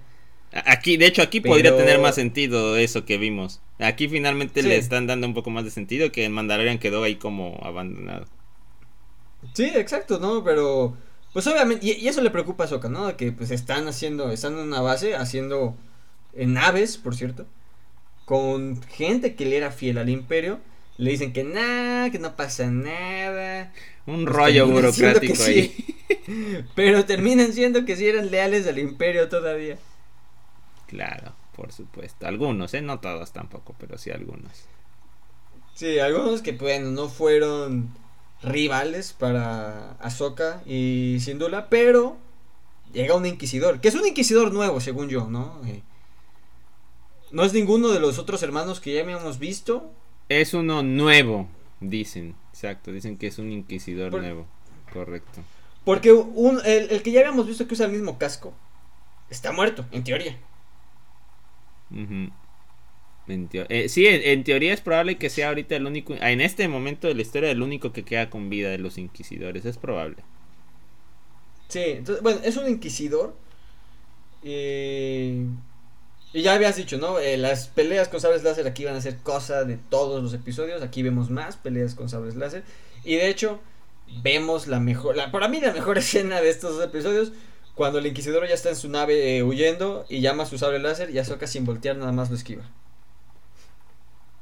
Aquí, 0.54 0.98
de 0.98 1.06
hecho, 1.06 1.22
aquí 1.22 1.40
podría 1.40 1.76
tener 1.78 2.00
más 2.00 2.16
sentido 2.16 2.76
eso 2.76 3.06
que 3.06 3.18
vimos. 3.18 3.62
Aquí 3.80 4.10
finalmente 4.10 4.62
le 4.64 4.76
están 4.76 5.08
dando 5.08 5.26
un 5.26 5.34
poco 5.34 5.50
más 5.50 5.64
de 5.64 5.72
sentido 5.72 6.12
que 6.12 6.26
en 6.26 6.34
Mandalorian 6.34 6.78
quedó 6.78 7.04
ahí 7.04 7.16
como 7.16 7.58
abandonado. 7.64 8.26
Sí, 9.54 9.72
exacto, 9.74 10.20
¿no? 10.20 10.44
Pero, 10.44 10.98
pues 11.34 11.48
obviamente, 11.48 11.88
y, 11.88 12.08
eso 12.08 12.22
le 12.22 12.30
preocupa 12.32 12.66
a 12.66 12.68
Soka, 12.68 12.90
¿no? 12.90 13.16
Que 13.16 13.32
pues 13.32 13.50
están 13.50 13.88
haciendo, 13.88 14.30
están 14.30 14.54
en 14.54 14.60
una 14.60 14.82
base 14.82 15.16
haciendo 15.16 15.76
en 16.34 16.54
naves, 16.54 16.98
por 16.98 17.16
cierto, 17.16 17.46
con 18.26 18.82
gente 18.84 19.36
que 19.36 19.46
le 19.46 19.58
era 19.58 19.72
fiel 19.72 19.98
al 19.98 20.10
imperio, 20.10 20.60
le 20.98 21.12
dicen 21.12 21.34
que 21.34 21.44
nada, 21.44 22.12
que 22.12 22.20
no 22.20 22.36
pasa 22.36 22.68
nada. 22.68 23.74
Un 24.06 24.26
pues 24.26 24.36
rollo 24.36 24.68
burocrático 24.68 25.44
ahí. 25.44 25.74
pero 26.76 27.06
terminan 27.06 27.54
siendo 27.54 27.86
que 27.86 27.96
sí 27.96 28.08
eran 28.08 28.32
leales 28.32 28.68
al 28.68 28.80
imperio 28.80 29.30
todavía. 29.30 29.78
Claro, 30.88 31.34
por 31.56 31.72
supuesto. 31.72 32.28
Algunos, 32.28 32.74
¿eh? 32.74 32.82
No 32.82 33.00
todos 33.00 33.32
tampoco, 33.32 33.76
pero 33.80 33.98
sí 33.98 34.12
algunos. 34.12 34.66
Sí, 35.74 36.00
algunos 36.00 36.42
que, 36.42 36.52
bueno, 36.52 36.92
no 36.92 37.10
fueron 37.10 37.90
rivales 38.44 39.14
para 39.14 39.94
Ahsoka 39.94 40.62
y 40.66 41.18
Sindula, 41.22 41.70
pero 41.70 42.18
llega 42.94 43.16
un 43.16 43.26
inquisidor, 43.26 43.80
que 43.80 43.88
es 43.88 43.96
un 43.96 44.06
inquisidor 44.06 44.54
nuevo, 44.54 44.82
según 44.82 45.10
yo, 45.10 45.28
¿no? 45.30 45.62
Eh, 45.66 45.82
no 47.32 47.44
es 47.44 47.54
ninguno 47.54 47.90
de 47.90 48.00
los 48.00 48.20
otros 48.20 48.44
hermanos 48.44 48.80
que 48.80 48.94
ya 48.94 49.02
habíamos 49.02 49.40
visto. 49.40 49.92
Es 50.30 50.54
uno 50.54 50.84
nuevo, 50.84 51.48
dicen, 51.80 52.36
exacto, 52.52 52.92
dicen 52.92 53.18
que 53.18 53.28
es 53.28 53.38
un 53.40 53.52
inquisidor 53.52 54.14
nuevo, 54.14 54.48
correcto. 54.94 55.42
Porque 55.84 56.12
un, 56.12 56.60
el, 56.64 57.02
que 57.02 57.12
ya 57.12 57.22
habíamos 57.22 57.48
visto 57.48 57.68
que 57.68 57.74
usa 57.74 57.88
el 57.88 57.92
mismo 57.92 58.18
casco 58.18 58.54
está 59.30 59.52
muerto, 59.52 59.86
en 59.92 60.04
teoría. 60.04 60.38
Eh, 63.28 63.90
sí, 63.90 64.06
en, 64.08 64.44
teoría 64.44 64.74
es 64.74 64.82
probable 64.82 65.18
que 65.18 65.30
sea 65.30 65.50
ahorita 65.50 65.76
el 65.76 65.86
único, 65.86 66.14
en 66.14 66.42
este 66.42 66.68
momento 66.68 67.08
de 67.08 67.16
la 67.16 67.22
historia, 67.22 67.52
el 67.52 67.62
único 67.62 67.92
que 67.94 68.04
queda 68.04 68.30
con 68.30 68.50
vida 68.50 68.70
de 68.70 68.78
los 68.78 68.98
inquisidores, 68.98 69.66
es 69.66 69.78
probable. 69.78 70.18
Sí, 71.70 71.84
entonces, 71.86 72.22
bueno, 72.22 72.42
es 72.44 72.58
un 72.58 72.70
inquisidor. 72.70 73.36
y 74.44 75.46
ya 76.34 76.54
habías 76.54 76.76
dicho, 76.76 76.98
¿no? 76.98 77.20
Eh, 77.20 77.38
las 77.38 77.68
peleas 77.68 78.08
con 78.08 78.22
sables 78.22 78.44
láser 78.44 78.68
aquí 78.68 78.86
van 78.86 78.96
a 78.96 79.02
ser 79.02 79.18
cosa 79.18 79.64
de 79.66 79.78
todos 79.78 80.24
los 80.24 80.34
episodios. 80.34 80.82
Aquí 80.82 81.04
vemos 81.04 81.30
más 81.30 81.58
peleas 81.58 81.96
con 81.96 82.10
sables 82.10 82.36
láser. 82.36 82.64
Y 83.04 83.16
de 83.16 83.30
hecho, 83.30 83.60
vemos 84.24 84.68
la 84.68 84.80
mejor, 84.80 85.18
la, 85.18 85.32
para 85.32 85.48
mí 85.48 85.60
la 85.60 85.74
mejor 85.74 85.98
escena 86.00 86.42
de 86.42 86.50
estos 86.50 86.76
dos 86.76 86.86
episodios. 86.86 87.34
Cuando 87.76 88.00
el 88.00 88.08
inquisidor 88.08 88.48
ya 88.48 88.54
está 88.54 88.70
en 88.70 88.76
su 88.76 88.90
nave 88.90 89.38
eh, 89.38 89.44
huyendo 89.44 90.06
y 90.10 90.22
llama 90.22 90.44
a 90.44 90.46
su 90.46 90.58
sable 90.58 90.80
láser 90.80 91.10
y 91.10 91.20
Ahsoka 91.20 91.48
sin 91.48 91.66
voltear 91.66 91.96
nada 91.96 92.12
más 92.12 92.30
lo 92.30 92.36
esquiva 92.36 92.70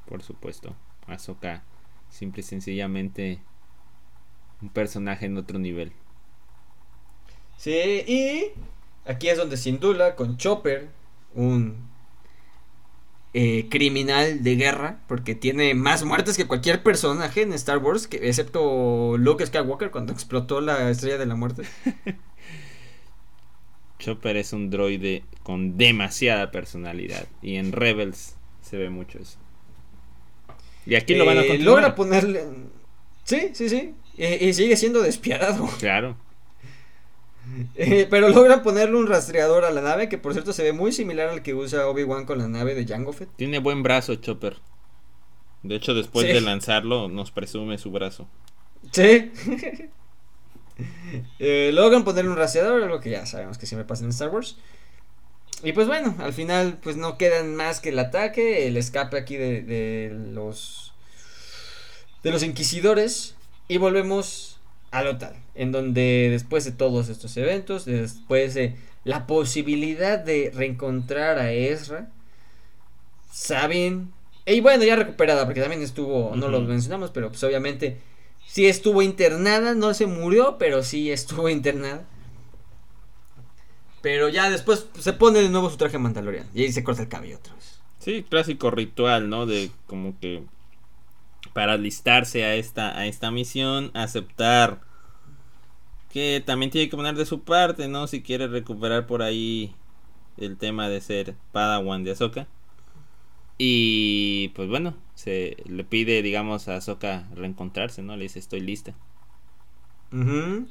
por 0.10 0.24
supuesto. 0.24 0.76
Ahsoka, 1.06 1.64
simple 2.10 2.42
y 2.42 2.44
sencillamente 2.44 3.40
un 4.62 4.70
personaje 4.70 5.28
en 5.28 5.38
otro 5.38 5.60
nivel. 5.60 5.94
Sí, 7.58 8.04
y 8.08 8.52
aquí 9.06 9.30
es 9.30 9.38
donde 9.38 9.56
Sindula 9.56 10.16
con 10.16 10.38
Chopper, 10.38 10.90
un 11.34 11.90
eh, 13.34 13.68
criminal 13.70 14.44
de 14.44 14.56
guerra, 14.56 15.02
porque 15.08 15.36
tiene 15.36 15.76
más 15.76 16.04
muertes 16.04 16.36
que 16.36 16.48
cualquier 16.48 16.82
personaje 16.82 17.44
en 17.44 17.54
Star 17.54 17.78
Wars, 17.78 18.08
que, 18.08 18.28
excepto 18.28 19.18
Luke 19.18 19.46
Skywalker 19.46 19.92
cuando 19.92 20.14
explotó 20.14 20.62
la 20.62 20.90
estrella 20.90 21.20
de 21.20 21.26
la 21.28 21.36
muerte. 21.36 21.64
Chopper 24.00 24.38
es 24.38 24.52
un 24.54 24.70
droide 24.70 25.24
con 25.44 25.78
demasiada 25.78 26.52
personalidad 26.52 27.28
y 27.42 27.58
en 27.58 27.72
Rebels 27.72 28.36
se 28.62 28.78
ve 28.78 28.90
mucho 28.90 29.20
eso. 29.20 29.38
Y 30.86 30.96
aquí 30.96 31.14
lo 31.14 31.26
van 31.26 31.38
a 31.38 31.42
eh, 31.42 31.48
continuar. 31.48 31.76
Logra 31.76 31.96
ponerle. 31.96 32.46
Sí, 33.26 33.52
sí, 33.54 33.70
sí. 33.70 33.94
y 34.18 34.54
sigue 34.54 34.76
siendo 34.76 35.02
despiadado. 35.02 35.70
Claro. 35.80 36.18
Eh, 37.76 38.08
pero 38.10 38.30
logra 38.30 38.64
ponerle 38.64 38.98
un 38.98 39.08
rastreador 39.08 39.66
a 39.66 39.72
la 39.72 39.82
nave, 39.82 40.10
que 40.10 40.18
por 40.18 40.34
cierto 40.34 40.54
se 40.54 40.64
ve 40.64 40.74
muy 40.74 40.92
similar 40.92 41.30
al 41.30 41.42
que 41.42 41.54
usa 41.54 41.88
Obi-Wan 41.88 42.26
con 42.26 42.38
la 42.38 42.48
nave 42.48 42.76
de 42.76 42.86
Jango 42.86 43.14
Fett. 43.14 43.30
Tiene 43.36 43.60
buen 43.60 43.84
brazo, 43.84 44.16
Chopper. 44.16 44.58
De 45.64 45.76
hecho, 45.76 45.94
después 45.94 46.28
de 46.28 46.42
lanzarlo, 46.42 47.10
nos 47.10 47.32
presume 47.32 47.78
su 47.78 47.92
brazo. 47.92 48.28
Sí. 48.92 49.32
eh, 51.40 51.72
logran 51.74 52.04
ponerle 52.04 52.32
un 52.32 52.38
rastreador, 52.38 52.84
algo 52.84 53.00
que 53.00 53.10
ya 53.10 53.26
sabemos 53.26 53.58
que 53.58 53.66
siempre 53.66 53.86
pasa 53.86 54.04
en 54.04 54.12
Star 54.12 54.30
Wars. 54.30 54.58
Y 55.64 55.74
pues 55.74 55.88
bueno, 55.88 56.16
al 56.20 56.34
final 56.34 56.78
pues 56.82 56.96
no 56.96 57.18
quedan 57.18 57.56
más 57.56 57.82
que 57.82 57.90
el 57.90 58.00
ataque, 58.00 58.68
el 58.68 58.78
escape 58.78 59.18
aquí 59.18 59.36
de, 59.36 60.16
los 60.32 60.94
de 62.24 62.32
los 62.32 62.44
inquisidores 62.44 63.36
y 63.68 63.78
volvemos 63.78 64.59
a 64.92 65.04
Lotal, 65.04 65.36
en 65.56 65.72
donde 65.72 66.30
después 66.32 66.66
de 66.66 66.72
todos 66.72 67.10
estos 67.10 67.36
eventos, 67.38 67.86
después 67.86 68.54
de 68.54 68.76
la 69.04 69.28
posibilidad 69.28 70.20
de 70.20 70.52
reencontrar 70.54 71.38
a 71.38 71.52
Ezra, 71.52 72.10
saben 73.32 74.12
y 74.46 74.62
bueno, 74.62 74.84
ya 74.84 74.96
recuperada, 74.96 75.46
porque 75.46 75.62
también 75.62 75.84
estuvo, 75.84 76.36
no 76.36 76.48
lo 76.48 76.62
mencionamos, 76.62 77.12
pero 77.12 77.30
pues 77.30 77.44
obviamente 77.44 78.00
sí 78.48 78.66
estuvo 78.66 79.04
internada, 79.04 79.76
no 79.76 79.94
se 79.94 80.08
murió, 80.08 80.58
pero 80.58 80.82
sí 80.82 81.12
estuvo 81.12 81.50
internada. 81.50 82.04
Pero 84.02 84.28
ya 84.30 84.50
después 84.50 84.88
se 84.98 85.14
pone 85.14 85.42
de 85.42 85.50
nuevo 85.50 85.70
su 85.70 85.78
traje 85.78 86.00
mandalorian 86.00 86.48
y 86.56 86.64
ahí 86.64 86.72
se 86.72 86.84
corta 86.84 87.04
el 87.04 87.10
cabello 87.10 87.38
otra 87.38 87.54
vez. 87.54 87.80
Sí, 88.00 88.26
clásico 88.28 88.72
ritual, 88.72 89.30
¿no? 89.30 89.46
De 89.46 89.70
como 89.86 90.18
que 90.20 90.44
para 91.54 91.74
alistarse 91.74 92.46
a 92.46 92.56
esta, 92.56 92.98
a 92.98 93.08
esta 93.08 93.32
misión, 93.32 93.92
aceptar 93.94 94.82
que 96.10 96.44
también 96.46 96.72
tiene 96.72 96.90
que 96.90 96.98
poner 96.98 97.16
de 97.16 97.26
su 97.26 97.44
parte, 97.44 97.88
¿no? 97.88 98.08
Si 98.08 98.22
quiere 98.22 98.48
recuperar 98.48 99.08
por 99.08 99.22
ahí 99.22 99.76
el 100.38 100.58
tema 100.58 100.90
de 100.90 101.02
ser 101.02 101.36
Padawan 101.52 102.04
de 102.04 102.12
Ahsoka. 102.12 102.48
Y 103.58 104.50
pues 104.56 104.70
bueno, 104.70 104.96
se 105.16 105.58
le 105.66 105.84
pide, 105.84 106.22
digamos, 106.22 106.68
a 106.68 106.78
Ahsoka 106.78 107.28
reencontrarse, 107.36 108.02
¿no? 108.02 108.16
Le 108.16 108.24
dice, 108.24 108.40
estoy 108.40 108.62
lista. 108.62 108.96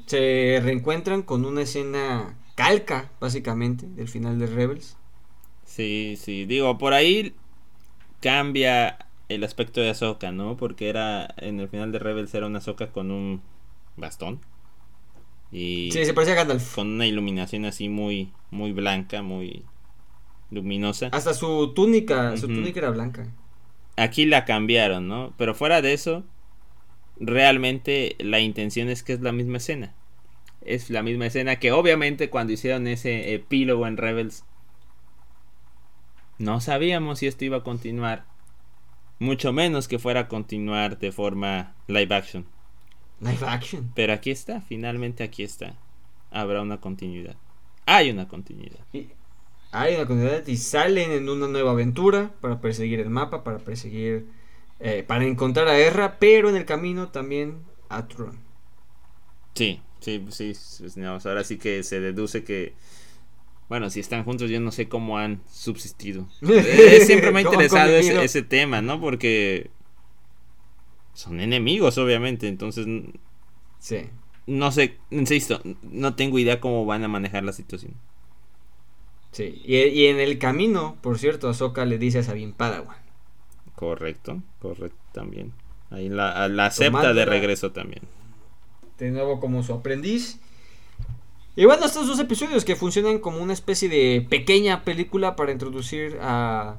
Se 0.07 0.61
reencuentran 0.63 1.23
con 1.23 1.45
una 1.45 1.63
escena 1.63 2.37
calca, 2.57 3.13
básicamente, 3.21 3.87
del 3.87 4.09
final 4.09 4.39
de 4.39 4.47
Rebels. 4.47 4.97
Sí, 5.65 6.17
sí, 6.17 6.47
digo, 6.47 6.79
por 6.79 6.95
ahí 6.95 7.35
cambia 8.21 8.99
el 9.29 9.45
aspecto 9.45 9.81
de 9.81 9.91
Ahsoka, 9.91 10.33
¿no? 10.33 10.57
Porque 10.57 10.89
era, 10.89 11.35
en 11.37 11.61
el 11.61 11.69
final 11.69 11.93
de 11.93 11.99
Rebels 11.99 12.35
era 12.35 12.47
una 12.47 12.59
Ahsoka 12.59 12.89
con 12.93 13.11
un 13.11 13.43
bastón. 13.97 14.41
Y 15.51 15.91
sí, 15.93 16.05
se 16.05 16.15
parecía 16.15 16.35
a 16.35 16.39
Gandalf. 16.39 16.75
Con 16.75 16.89
una 16.89 17.07
iluminación 17.07 17.65
así 17.65 17.89
muy, 17.89 18.33
muy 18.51 18.73
blanca, 18.73 19.23
muy 19.23 19.65
luminosa. 20.51 21.09
Hasta 21.13 21.35
su 21.35 21.73
túnica, 21.75 22.37
su 22.37 22.49
túnica 22.49 22.81
era 22.81 22.91
blanca. 22.91 23.27
Aquí 23.97 24.27
la 24.27 24.45
cambiaron, 24.45 25.09
¿no? 25.09 25.33
Pero 25.37 25.55
fuera 25.55 25.83
de 25.83 25.93
eso, 25.93 26.25
realmente 27.19 28.17
la 28.19 28.41
intención 28.41 28.89
es 28.89 29.03
que 29.03 29.15
es 29.15 29.21
la 29.21 29.33
misma 29.33 29.57
escena 29.57 29.95
es 30.69 30.91
la 30.91 31.03
misma 31.03 31.27
escena 31.27 31.57
que 31.57 31.73
obviamente 31.73 32.31
cuando 32.31 32.53
hicieron 32.53 32.87
ese 32.87 33.35
epílogo 33.35 33.87
en 33.87 33.97
Rebels 33.97 34.45
no 36.39 36.61
sabíamos 36.61 37.19
si 37.19 37.27
esto 37.27 37.45
iba 37.45 37.59
a 37.59 37.63
continuar. 37.65 38.25
Mucho 39.19 39.53
menos 39.53 39.89
que 39.89 39.99
fuera 39.99 40.21
a 40.21 40.29
continuar 40.29 40.99
de 40.99 41.13
forma 41.13 41.75
live 41.87 42.15
action. 42.15 42.47
Live 43.21 43.45
action. 43.47 43.91
Pero 43.95 44.13
aquí 44.13 44.31
está, 44.31 44.61
finalmente 44.61 45.25
aquí 45.25 45.43
está. 45.43 45.75
Habrá 46.31 46.63
una 46.63 46.81
continuidad. 46.81 47.37
Hay 47.87 48.11
una 48.11 48.29
continuidad. 48.29 48.81
hay 49.73 49.95
una 49.95 50.07
continuidad 50.07 50.47
y 50.47 50.57
salen 50.57 51.11
en 51.11 51.29
una 51.29 51.49
nueva 51.49 51.73
aventura 51.73 52.33
para 52.41 52.61
perseguir 52.61 53.01
el 53.01 53.11
mapa, 53.11 53.43
para 53.43 53.59
perseguir, 53.59 54.27
eh, 54.79 55.05
para 55.07 55.25
encontrar 55.25 55.69
a 55.69 55.79
Erra, 55.79 56.19
pero 56.19 56.49
en 56.49 56.57
el 56.57 56.65
camino 56.65 57.09
también 57.09 57.59
a 57.89 58.07
Tron. 58.07 58.39
Sí, 59.55 59.81
Sí, 60.01 60.25
sí, 60.31 60.55
ahora 61.05 61.45
sí 61.45 61.59
que 61.59 61.83
se 61.83 62.01
deduce 62.01 62.45
que, 62.45 62.75
bueno, 63.69 63.91
si 63.91 64.01
están 64.01 64.25
juntos 64.25 64.51
yo 64.51 64.61
no 64.61 64.73
sé 64.73 64.89
cómo 64.89 65.19
han 65.19 65.43
subsistido. 65.51 66.29
siempre 67.05 67.31
me 67.33 67.41
ha 67.41 67.43
interesado 67.43 67.91
ese, 67.91 68.43
tema, 68.43 68.81
¿no? 68.81 69.01
Porque 69.01 69.71
son 71.15 71.41
enemigos, 71.41 71.99
obviamente, 71.99 72.49
entonces... 72.49 72.87
Sí. 73.79 74.09
No 74.47 74.73
sé, 74.73 74.97
insisto, 75.11 75.61
no 75.83 76.15
tengo 76.15 76.39
idea 76.39 76.61
cómo 76.61 76.87
van 76.87 77.05
a 77.05 77.09
manejar 77.09 77.45
la 77.45 77.53
situación. 77.53 77.93
Sí, 79.31 79.61
y, 79.65 80.07
en 80.07 80.19
el 80.21 80.39
camino, 80.39 80.97
por 81.03 81.19
cierto, 81.19 81.51
Ahsoka 81.51 81.85
le 81.85 81.99
dice 81.99 82.21
a 82.21 82.23
Sabine 82.23 82.55
Padawan. 82.57 82.97
Correcto, 83.75 84.43
correcto 84.59 84.99
también. 85.13 85.53
Ahí 85.91 86.09
la, 86.09 86.49
la 86.49 86.67
acepta 86.67 87.13
de 87.13 87.27
regreso 87.27 87.73
también 87.73 88.03
de 88.99 89.11
nuevo 89.11 89.41
como 89.41 89.63
su 89.63 89.73
aprendiz. 89.73 90.41
Y 91.59 91.65
bueno, 91.65 91.87
estos 91.87 92.07
dos 92.07 92.21
episodios 92.21 92.65
que 92.65 92.77
funcionan 92.77 93.19
como 93.19 93.39
una 93.39 93.53
especie 93.53 93.89
de 93.89 94.25
pequeña 94.31 94.85
película 94.85 95.35
para 95.35 95.51
introducir 95.51 96.17
a 96.23 96.79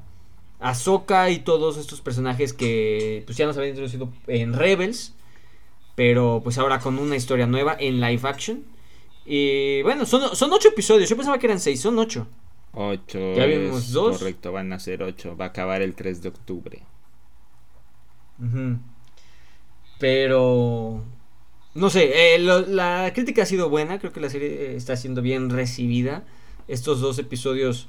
Ahsoka 0.62 1.30
y 1.32 1.40
todos 1.40 1.76
estos 1.76 2.00
personajes 2.00 2.54
que 2.54 3.24
pues 3.26 3.38
ya 3.38 3.46
nos 3.46 3.58
habían 3.58 3.72
introducido 3.72 4.10
en 4.28 4.54
Rebels, 4.54 5.14
pero 5.96 6.40
pues 6.46 6.58
ahora 6.58 6.80
con 6.80 6.98
una 6.98 7.18
historia 7.18 7.46
nueva 7.46 7.76
en 7.78 8.00
live 8.00 8.22
action. 8.24 8.64
Y 9.26 9.82
bueno, 9.82 10.06
son, 10.06 10.34
son 10.34 10.54
ocho 10.54 10.70
episodios, 10.70 11.10
yo 11.10 11.18
pensaba 11.18 11.38
que 11.40 11.48
eran 11.48 11.60
seis, 11.60 11.82
son 11.82 12.00
ocho. 12.00 12.26
Ocho. 12.72 13.36
Ya 13.36 13.48
vimos 13.48 13.92
dos. 13.92 14.20
Correcto, 14.20 14.54
van 14.54 14.72
a 14.72 14.80
ser 14.80 15.04
ocho, 15.04 15.36
va 15.36 15.44
a 15.44 15.48
acabar 15.50 15.82
el 15.82 15.94
3 15.94 16.22
de 16.22 16.30
octubre. 16.30 16.84
Pero 20.00 21.04
no 21.74 21.90
sé, 21.90 22.36
eh, 22.36 22.40
la 22.40 23.12
crítica 23.14 23.44
ha 23.44 23.46
sido 23.46 23.70
buena, 23.70 24.00
creo 24.00 24.12
que 24.12 24.20
la 24.20 24.30
serie 24.30 24.76
está 24.76 24.96
siendo 24.96 25.22
bien 25.22 25.50
recibida. 25.50 26.26
Estos 26.68 27.02
dos 27.02 27.18
episodios 27.20 27.88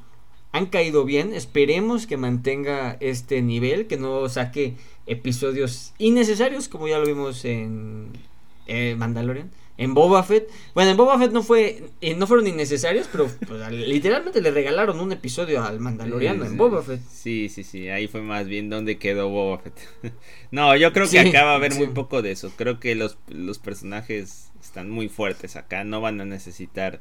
han 0.52 0.66
caído 0.66 1.04
bien, 1.04 1.34
esperemos 1.34 2.06
que 2.06 2.16
mantenga 2.16 2.96
este 3.00 3.42
nivel, 3.42 3.86
que 3.86 3.96
no 3.96 4.28
saque 4.28 4.76
episodios 5.06 5.92
innecesarios 5.98 6.68
como 6.68 6.88
ya 6.88 6.98
lo 6.98 7.06
vimos 7.06 7.44
en 7.44 8.12
Mandalorian. 8.96 9.50
En 9.80 9.94
Boba 9.94 10.22
Fett. 10.22 10.48
Bueno, 10.74 10.90
en 10.90 10.96
Boba 10.98 11.18
Fett 11.18 11.32
no 11.32 11.42
fue 11.42 11.82
eh, 12.02 12.14
no 12.14 12.26
fueron 12.26 12.46
innecesarios, 12.46 13.08
pero 13.10 13.28
pues, 13.48 13.72
literalmente 13.72 14.42
le 14.42 14.50
regalaron 14.50 15.00
un 15.00 15.10
episodio 15.10 15.64
al 15.64 15.80
Mandaloriano 15.80 16.44
en 16.44 16.58
Boba 16.58 16.82
Fett. 16.82 17.00
Sí, 17.10 17.48
sí, 17.48 17.64
sí, 17.64 17.88
ahí 17.88 18.06
fue 18.06 18.20
más 18.20 18.46
bien 18.46 18.68
donde 18.68 18.98
quedó 18.98 19.30
Boba 19.30 19.58
Fett. 19.58 19.80
no, 20.50 20.76
yo 20.76 20.92
creo 20.92 21.08
que 21.08 21.18
acá 21.18 21.44
va 21.44 21.52
a 21.52 21.54
haber 21.54 21.74
muy 21.74 21.86
poco 21.88 22.20
de 22.20 22.30
eso. 22.30 22.52
Creo 22.56 22.78
que 22.78 22.94
los, 22.94 23.16
los 23.28 23.58
personajes 23.58 24.50
están 24.60 24.90
muy 24.90 25.08
fuertes 25.08 25.56
acá, 25.56 25.82
no 25.82 26.02
van 26.02 26.20
a 26.20 26.26
necesitar 26.26 27.00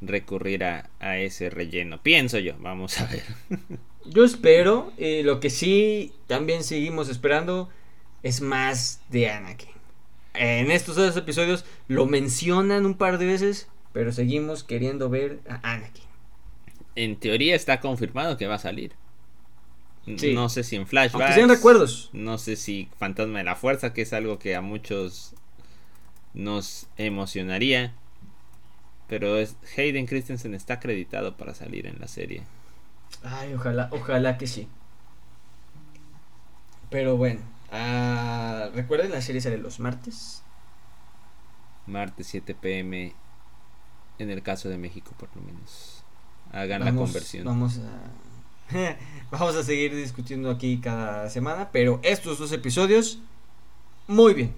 recurrir 0.00 0.62
a, 0.62 0.88
a 1.00 1.18
ese 1.18 1.50
relleno. 1.50 2.00
Pienso 2.00 2.38
yo, 2.38 2.54
vamos 2.60 3.00
a 3.00 3.06
ver. 3.06 3.24
yo 4.04 4.24
espero, 4.24 4.92
eh, 4.98 5.22
lo 5.24 5.40
que 5.40 5.50
sí 5.50 6.12
también 6.28 6.62
seguimos 6.62 7.08
esperando 7.08 7.68
es 8.22 8.40
más 8.40 9.00
de 9.10 9.30
Anakin 9.30 9.75
en 10.38 10.70
estos 10.70 10.96
dos 10.96 11.16
episodios 11.16 11.64
lo 11.88 12.06
mencionan 12.06 12.86
un 12.86 12.94
par 12.94 13.18
de 13.18 13.26
veces, 13.26 13.68
pero 13.92 14.12
seguimos 14.12 14.64
queriendo 14.64 15.08
ver 15.08 15.40
a 15.48 15.72
Anakin. 15.72 16.04
En 16.94 17.16
teoría 17.16 17.54
está 17.54 17.80
confirmado 17.80 18.36
que 18.36 18.46
va 18.46 18.54
a 18.54 18.58
salir. 18.58 18.92
No 20.06 20.48
sé 20.48 20.62
si 20.62 20.76
en 20.76 20.86
flashbacks. 20.86 21.34
sean 21.34 21.48
recuerdos. 21.48 22.10
No 22.12 22.38
sé 22.38 22.56
si 22.56 22.88
Fantasma 22.96 23.38
de 23.38 23.44
la 23.44 23.56
Fuerza, 23.56 23.92
que 23.92 24.02
es 24.02 24.12
algo 24.12 24.38
que 24.38 24.54
a 24.54 24.60
muchos 24.60 25.34
nos 26.32 26.86
emocionaría. 26.96 27.92
Pero 29.08 29.36
es, 29.36 29.56
Hayden 29.76 30.06
Christensen 30.06 30.54
está 30.54 30.74
acreditado 30.74 31.36
para 31.36 31.54
salir 31.54 31.86
en 31.86 32.00
la 32.00 32.08
serie. 32.08 32.42
Ay, 33.22 33.54
ojalá, 33.54 33.88
ojalá 33.92 34.38
que 34.38 34.46
sí. 34.46 34.68
Pero 36.90 37.16
bueno. 37.16 37.40
Ah, 37.70 38.70
Recuerden, 38.74 39.10
la 39.10 39.20
serie 39.20 39.40
sale 39.40 39.58
los 39.58 39.80
martes. 39.80 40.42
Martes 41.86 42.26
7 42.28 42.54
pm. 42.54 43.14
En 44.18 44.30
el 44.30 44.42
caso 44.42 44.68
de 44.68 44.78
México, 44.78 45.12
por 45.18 45.28
lo 45.34 45.42
menos. 45.42 46.04
Hagan 46.52 46.84
la 46.84 46.94
conversión. 46.94 47.44
Vamos 47.44 47.78
a. 47.78 48.96
vamos 49.30 49.54
a 49.54 49.62
seguir 49.62 49.94
discutiendo 49.94 50.50
aquí 50.50 50.78
cada 50.78 51.28
semana. 51.30 51.70
Pero 51.72 52.00
estos 52.02 52.38
dos 52.38 52.52
episodios. 52.52 53.20
Muy 54.06 54.34
bien. 54.34 54.54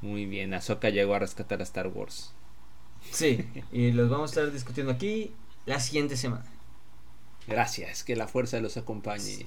Muy 0.00 0.26
bien. 0.26 0.54
Ahsoka 0.54 0.90
llegó 0.90 1.14
a 1.14 1.18
rescatar 1.18 1.60
a 1.60 1.64
Star 1.64 1.88
Wars. 1.88 2.32
Sí. 3.10 3.46
y 3.72 3.92
los 3.92 4.10
vamos 4.10 4.30
a 4.30 4.40
estar 4.40 4.52
discutiendo 4.52 4.92
aquí 4.92 5.32
la 5.66 5.80
siguiente 5.80 6.16
semana. 6.16 6.46
Gracias. 7.46 8.04
Que 8.04 8.16
la 8.16 8.26
fuerza 8.26 8.60
los 8.60 8.76
acompañe. 8.76 9.46